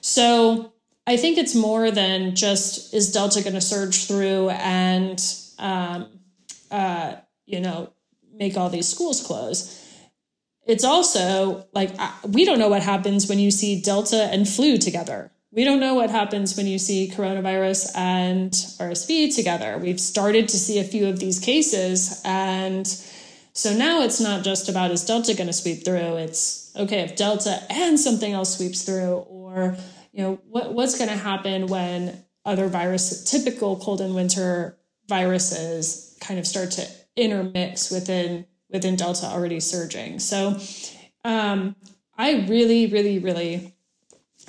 So 0.01 0.73
I 1.05 1.17
think 1.17 1.37
it's 1.37 1.53
more 1.53 1.91
than 1.91 2.35
just 2.35 2.93
is 2.93 3.11
Delta 3.11 3.43
going 3.43 3.53
to 3.53 3.61
surge 3.61 4.07
through 4.07 4.49
and 4.49 5.21
um, 5.59 6.07
uh, 6.71 7.15
you 7.45 7.61
know, 7.61 7.93
make 8.33 8.57
all 8.57 8.69
these 8.69 8.87
schools 8.87 9.25
close. 9.25 9.83
It's 10.67 10.83
also 10.83 11.65
like 11.73 11.91
we 12.23 12.45
don't 12.45 12.59
know 12.59 12.69
what 12.69 12.83
happens 12.83 13.27
when 13.27 13.39
you 13.39 13.51
see 13.51 13.81
Delta 13.81 14.23
and 14.25 14.47
flu 14.47 14.77
together. 14.77 15.31
We 15.51 15.63
don't 15.63 15.79
know 15.79 15.93
what 15.93 16.09
happens 16.09 16.57
when 16.57 16.67
you 16.67 16.77
see 16.77 17.09
coronavirus 17.09 17.95
and 17.95 18.51
RSV 18.51 19.33
together. 19.33 19.77
We've 19.77 19.99
started 19.99 20.49
to 20.49 20.57
see 20.57 20.79
a 20.79 20.83
few 20.83 21.07
of 21.07 21.19
these 21.19 21.39
cases. 21.39 22.21
And 22.25 22.85
so 23.53 23.73
now 23.75 24.01
it's 24.01 24.19
not 24.19 24.43
just 24.43 24.67
about 24.67 24.91
is 24.91 25.05
Delta 25.05 25.33
going 25.33 25.47
to 25.47 25.53
sweep 25.53 25.85
through? 25.85 26.17
It's 26.17 26.75
okay, 26.75 26.99
if 26.99 27.15
Delta 27.15 27.63
and 27.69 27.99
something 27.99 28.33
else 28.33 28.57
sweeps 28.57 28.83
through, 28.83 29.13
or, 29.29 29.77
you 30.11 30.21
know, 30.21 30.39
what, 30.49 30.73
what's 30.73 30.97
going 30.97 31.09
to 31.09 31.15
happen 31.15 31.67
when 31.67 32.23
other 32.45 32.67
virus, 32.67 33.23
typical 33.23 33.77
cold 33.77 34.01
and 34.01 34.13
winter 34.13 34.77
viruses 35.07 36.15
kind 36.19 36.39
of 36.39 36.45
start 36.45 36.71
to 36.71 36.87
intermix 37.15 37.89
within 37.89 38.45
within 38.69 38.95
Delta 38.95 39.27
already 39.27 39.59
surging. 39.59 40.19
So 40.19 40.59
um, 41.23 41.75
I 42.17 42.45
really, 42.47 42.87
really, 42.87 43.19
really 43.19 43.75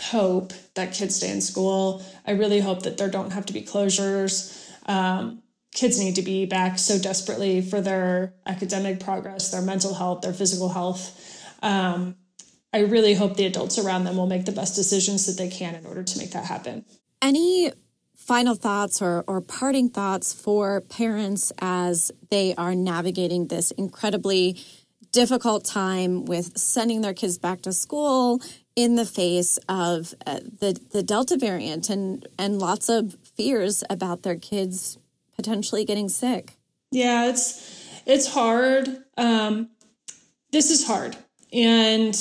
hope 0.00 0.52
that 0.74 0.92
kids 0.92 1.16
stay 1.16 1.30
in 1.30 1.40
school. 1.40 2.02
I 2.26 2.32
really 2.32 2.60
hope 2.60 2.82
that 2.82 2.98
there 2.98 3.10
don't 3.10 3.32
have 3.32 3.46
to 3.46 3.52
be 3.52 3.62
closures. 3.62 4.70
Um, 4.86 5.42
kids 5.72 5.98
need 5.98 6.16
to 6.16 6.22
be 6.22 6.46
back 6.46 6.78
so 6.78 6.98
desperately 6.98 7.60
for 7.60 7.80
their 7.80 8.34
academic 8.46 9.00
progress, 9.00 9.50
their 9.50 9.62
mental 9.62 9.94
health, 9.94 10.22
their 10.22 10.32
physical 10.32 10.68
health. 10.68 11.54
Um, 11.62 12.16
I 12.72 12.80
really 12.80 13.14
hope 13.14 13.36
the 13.36 13.46
adults 13.46 13.78
around 13.78 14.04
them 14.04 14.16
will 14.16 14.26
make 14.26 14.44
the 14.44 14.52
best 14.52 14.74
decisions 14.74 15.26
that 15.26 15.42
they 15.42 15.48
can 15.48 15.74
in 15.74 15.86
order 15.86 16.02
to 16.02 16.18
make 16.18 16.32
that 16.32 16.44
happen. 16.44 16.84
Any 17.22 17.72
final 18.28 18.54
thoughts 18.54 19.00
or, 19.00 19.24
or 19.26 19.40
parting 19.40 19.88
thoughts 19.88 20.34
for 20.34 20.82
parents 20.82 21.50
as 21.60 22.12
they 22.30 22.54
are 22.56 22.74
navigating 22.74 23.48
this 23.48 23.70
incredibly 23.72 24.54
difficult 25.12 25.64
time 25.64 26.26
with 26.26 26.58
sending 26.58 27.00
their 27.00 27.14
kids 27.14 27.38
back 27.38 27.62
to 27.62 27.72
school 27.72 28.38
in 28.76 28.96
the 28.96 29.06
face 29.06 29.58
of 29.66 30.14
uh, 30.26 30.40
the 30.60 30.78
the 30.92 31.02
Delta 31.02 31.38
variant 31.38 31.88
and 31.88 32.28
and 32.38 32.58
lots 32.58 32.90
of 32.90 33.16
fears 33.34 33.82
about 33.88 34.22
their 34.22 34.36
kids 34.36 34.98
potentially 35.34 35.86
getting 35.86 36.10
sick. 36.10 36.52
Yeah, 36.90 37.30
it's 37.30 38.02
it's 38.04 38.28
hard. 38.28 38.88
Um, 39.16 39.70
this 40.52 40.70
is 40.70 40.86
hard, 40.86 41.16
and 41.50 42.14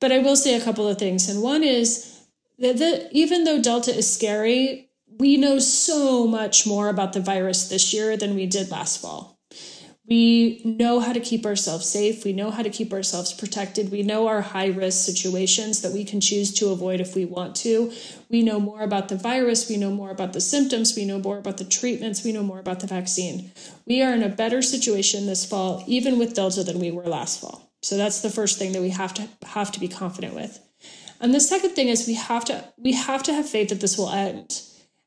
but 0.00 0.12
I 0.12 0.18
will 0.18 0.36
say 0.36 0.54
a 0.54 0.62
couple 0.62 0.86
of 0.86 0.98
things. 0.98 1.30
And 1.30 1.42
one 1.42 1.64
is 1.64 2.20
that 2.58 2.76
the, 2.76 3.08
even 3.12 3.44
though 3.44 3.60
Delta 3.60 3.90
is 3.96 4.12
scary, 4.12 4.90
we 5.18 5.36
know 5.36 5.58
so 5.58 6.26
much 6.26 6.66
more 6.66 6.88
about 6.88 7.12
the 7.12 7.20
virus 7.20 7.68
this 7.68 7.92
year 7.92 8.16
than 8.16 8.34
we 8.34 8.46
did 8.46 8.70
last 8.70 9.00
fall. 9.00 9.34
We 10.06 10.60
know 10.66 11.00
how 11.00 11.14
to 11.14 11.20
keep 11.20 11.46
ourselves 11.46 11.88
safe. 11.88 12.26
We 12.26 12.34
know 12.34 12.50
how 12.50 12.62
to 12.62 12.68
keep 12.68 12.92
ourselves 12.92 13.32
protected. 13.32 13.90
We 13.90 14.02
know 14.02 14.26
our 14.26 14.42
high 14.42 14.66
risk 14.66 15.02
situations 15.04 15.80
that 15.80 15.92
we 15.92 16.04
can 16.04 16.20
choose 16.20 16.52
to 16.54 16.68
avoid 16.68 17.00
if 17.00 17.14
we 17.14 17.24
want 17.24 17.56
to. 17.56 17.90
We 18.28 18.42
know 18.42 18.60
more 18.60 18.82
about 18.82 19.08
the 19.08 19.16
virus. 19.16 19.66
We 19.70 19.78
know 19.78 19.90
more 19.90 20.10
about 20.10 20.34
the 20.34 20.42
symptoms. 20.42 20.94
We 20.94 21.06
know 21.06 21.18
more 21.18 21.38
about 21.38 21.56
the 21.56 21.64
treatments. 21.64 22.22
We 22.22 22.32
know 22.32 22.42
more 22.42 22.58
about 22.58 22.80
the 22.80 22.86
vaccine. 22.86 23.50
We 23.86 24.02
are 24.02 24.12
in 24.12 24.22
a 24.22 24.28
better 24.28 24.60
situation 24.60 25.24
this 25.24 25.46
fall, 25.46 25.82
even 25.86 26.18
with 26.18 26.34
Delta, 26.34 26.62
than 26.62 26.80
we 26.80 26.90
were 26.90 27.04
last 27.04 27.40
fall. 27.40 27.72
So 27.82 27.96
that's 27.96 28.20
the 28.20 28.30
first 28.30 28.58
thing 28.58 28.72
that 28.72 28.82
we 28.82 28.90
have 28.90 29.14
to 29.14 29.28
have 29.46 29.72
to 29.72 29.80
be 29.80 29.88
confident 29.88 30.34
with. 30.34 30.60
And 31.18 31.34
the 31.34 31.40
second 31.40 31.70
thing 31.70 31.88
is 31.88 32.06
we 32.06 32.14
have 32.14 32.44
to 32.46 32.62
we 32.76 32.92
have 32.92 33.22
to 33.22 33.32
have 33.32 33.48
faith 33.48 33.70
that 33.70 33.80
this 33.80 33.96
will 33.96 34.10
end. 34.10 34.60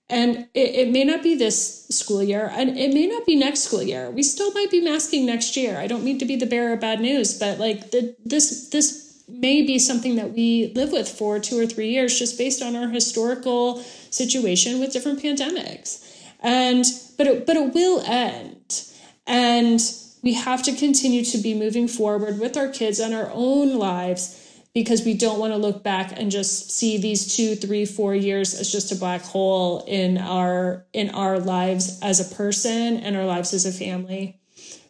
And 0.09 0.47
it, 0.53 0.87
it 0.87 0.89
may 0.89 1.03
not 1.03 1.21
be 1.21 1.35
this 1.35 1.85
school 1.89 2.23
year, 2.23 2.49
and 2.53 2.77
it 2.77 2.93
may 2.93 3.07
not 3.07 3.25
be 3.25 3.35
next 3.35 3.63
school 3.63 3.83
year. 3.83 4.09
We 4.09 4.23
still 4.23 4.53
might 4.53 4.71
be 4.71 4.79
masking 4.81 5.25
next 5.25 5.57
year. 5.57 5.77
I 5.77 5.87
don't 5.87 6.03
mean 6.03 6.17
to 6.19 6.25
be 6.25 6.37
the 6.37 6.45
bearer 6.45 6.73
of 6.73 6.79
bad 6.79 7.01
news, 7.01 7.37
but 7.37 7.59
like 7.59 7.91
the, 7.91 8.15
this 8.23 8.69
this 8.69 9.23
may 9.27 9.61
be 9.61 9.77
something 9.77 10.15
that 10.15 10.31
we 10.31 10.71
live 10.75 10.93
with 10.93 11.09
for 11.09 11.39
two 11.39 11.59
or 11.59 11.65
three 11.65 11.89
years, 11.89 12.17
just 12.17 12.37
based 12.37 12.61
on 12.61 12.75
our 12.75 12.87
historical 12.87 13.83
situation 14.09 14.79
with 14.79 14.93
different 14.93 15.21
pandemics. 15.21 16.01
And 16.39 16.85
but 17.17 17.27
it, 17.27 17.45
but 17.45 17.57
it 17.57 17.73
will 17.73 18.01
end, 18.05 18.83
and 19.25 19.81
we 20.23 20.35
have 20.35 20.63
to 20.63 20.73
continue 20.73 21.25
to 21.25 21.37
be 21.37 21.53
moving 21.53 21.89
forward 21.89 22.39
with 22.39 22.55
our 22.55 22.69
kids 22.69 22.99
and 22.99 23.13
our 23.13 23.29
own 23.33 23.77
lives 23.77 24.46
because 24.77 25.03
we 25.03 25.15
don't 25.15 25.39
want 25.39 25.51
to 25.51 25.57
look 25.57 25.81
back 25.81 26.13
and 26.15 26.29
just 26.29 26.69
see 26.69 26.99
these 26.99 27.35
two 27.35 27.55
three 27.55 27.83
four 27.83 28.13
years 28.13 28.53
as 28.53 28.71
just 28.71 28.91
a 28.91 28.95
black 28.95 29.23
hole 29.23 29.83
in 29.87 30.19
our 30.19 30.85
in 30.93 31.09
our 31.09 31.39
lives 31.39 31.99
as 32.03 32.19
a 32.19 32.35
person 32.35 32.97
and 32.97 33.17
our 33.17 33.25
lives 33.25 33.55
as 33.55 33.65
a 33.65 33.71
family. 33.71 34.39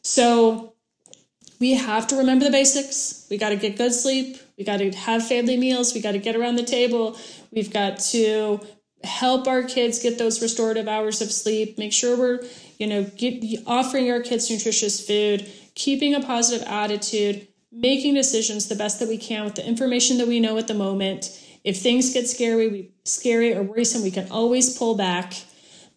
So 0.02 0.74
we 1.62 1.76
have 1.76 2.06
to 2.08 2.18
remember 2.18 2.44
the 2.44 2.52
basics. 2.52 3.26
We 3.30 3.38
got 3.38 3.50
to 3.50 3.56
get 3.56 3.78
good 3.78 3.94
sleep. 3.94 4.38
We 4.58 4.66
got 4.66 4.80
to 4.80 4.92
have 4.92 5.26
family 5.26 5.56
meals. 5.56 5.94
We 5.94 6.02
got 6.02 6.12
to 6.12 6.20
get 6.20 6.36
around 6.36 6.58
the 6.58 6.64
table. 6.66 7.18
We've 7.54 7.72
got 7.72 7.98
to 8.12 8.60
help 9.06 9.48
our 9.48 9.64
kids 9.64 10.04
get 10.04 10.18
those 10.18 10.42
restorative 10.42 10.90
hours 10.90 11.22
of 11.22 11.32
sleep. 11.32 11.78
Make 11.78 11.94
sure 11.94 12.18
we're 12.18 12.46
you 12.78 12.88
know 12.88 13.04
get, 13.04 13.42
offering 13.66 14.12
our 14.12 14.20
kids 14.20 14.52
nutritious 14.52 15.00
food 15.08 15.50
keeping 15.76 16.14
a 16.14 16.20
positive 16.20 16.68
attitude 16.68 17.48
making 17.72 18.14
decisions 18.14 18.68
the 18.68 18.76
best 18.76 19.00
that 19.00 19.10
we 19.10 19.18
can 19.18 19.44
with 19.46 19.56
the 19.56 19.68
information 19.68 20.18
that 20.18 20.28
we 20.28 20.40
know 20.40 20.58
at 20.58 20.68
the 20.68 20.74
moment. 20.74 21.44
If 21.64 21.82
things 21.82 22.14
get 22.14 22.28
scary, 22.28 22.68
we 22.68 22.92
scary 23.04 23.54
or 23.54 23.64
worrisome, 23.64 24.04
we 24.04 24.12
can 24.12 24.30
always 24.32 24.78
pull 24.78 24.96
back. 24.96 25.34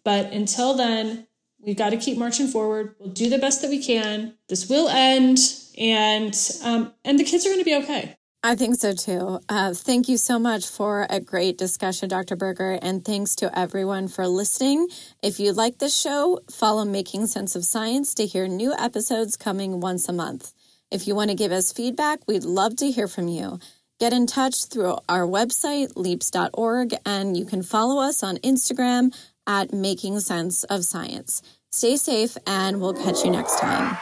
But 0.03 0.31
until 0.33 0.73
then, 0.73 1.27
we've 1.59 1.77
got 1.77 1.91
to 1.91 1.97
keep 1.97 2.17
marching 2.17 2.47
forward. 2.47 2.95
We'll 2.99 3.09
do 3.09 3.29
the 3.29 3.37
best 3.37 3.61
that 3.61 3.69
we 3.69 3.83
can. 3.83 4.33
This 4.49 4.69
will 4.69 4.89
end, 4.89 5.39
and 5.77 6.35
um, 6.63 6.93
and 7.05 7.19
the 7.19 7.23
kids 7.23 7.45
are 7.45 7.49
going 7.49 7.59
to 7.59 7.65
be 7.65 7.75
okay. 7.75 8.15
I 8.43 8.55
think 8.55 8.75
so 8.77 8.93
too. 8.93 9.39
Uh, 9.47 9.71
thank 9.75 10.09
you 10.09 10.17
so 10.17 10.39
much 10.39 10.67
for 10.67 11.05
a 11.11 11.19
great 11.19 11.59
discussion, 11.59 12.09
Dr. 12.09 12.35
Berger, 12.35 12.79
and 12.81 13.05
thanks 13.05 13.35
to 13.35 13.57
everyone 13.57 14.07
for 14.07 14.27
listening. 14.27 14.87
If 15.21 15.39
you 15.39 15.53
like 15.53 15.77
this 15.77 15.95
show, 15.95 16.39
follow 16.49 16.83
Making 16.83 17.27
Sense 17.27 17.55
of 17.55 17.63
Science 17.63 18.15
to 18.15 18.25
hear 18.25 18.47
new 18.47 18.73
episodes 18.73 19.37
coming 19.37 19.79
once 19.79 20.09
a 20.09 20.13
month. 20.13 20.53
If 20.91 21.07
you 21.07 21.15
want 21.15 21.29
to 21.29 21.35
give 21.35 21.53
us 21.53 21.71
feedback, 21.71 22.19
we'd 22.27 22.43
love 22.43 22.75
to 22.77 22.91
hear 22.91 23.07
from 23.07 23.29
you. 23.29 23.59
Get 23.99 24.11
in 24.11 24.27
touch 24.27 24.65
through 24.65 24.97
our 25.07 25.25
website, 25.25 25.93
leaps.org, 25.95 26.95
and 27.05 27.37
you 27.37 27.45
can 27.45 27.63
follow 27.63 28.01
us 28.01 28.23
on 28.23 28.37
Instagram 28.37 29.15
at 29.47 29.73
Making 29.73 30.19
Sense 30.19 30.65
of 30.65 30.83
Science. 30.83 31.41
Stay 31.71 31.95
safe, 31.95 32.35
and 32.45 32.81
we'll 32.81 32.93
catch 32.93 33.23
you 33.23 33.31
next 33.31 33.57
time. 33.57 33.97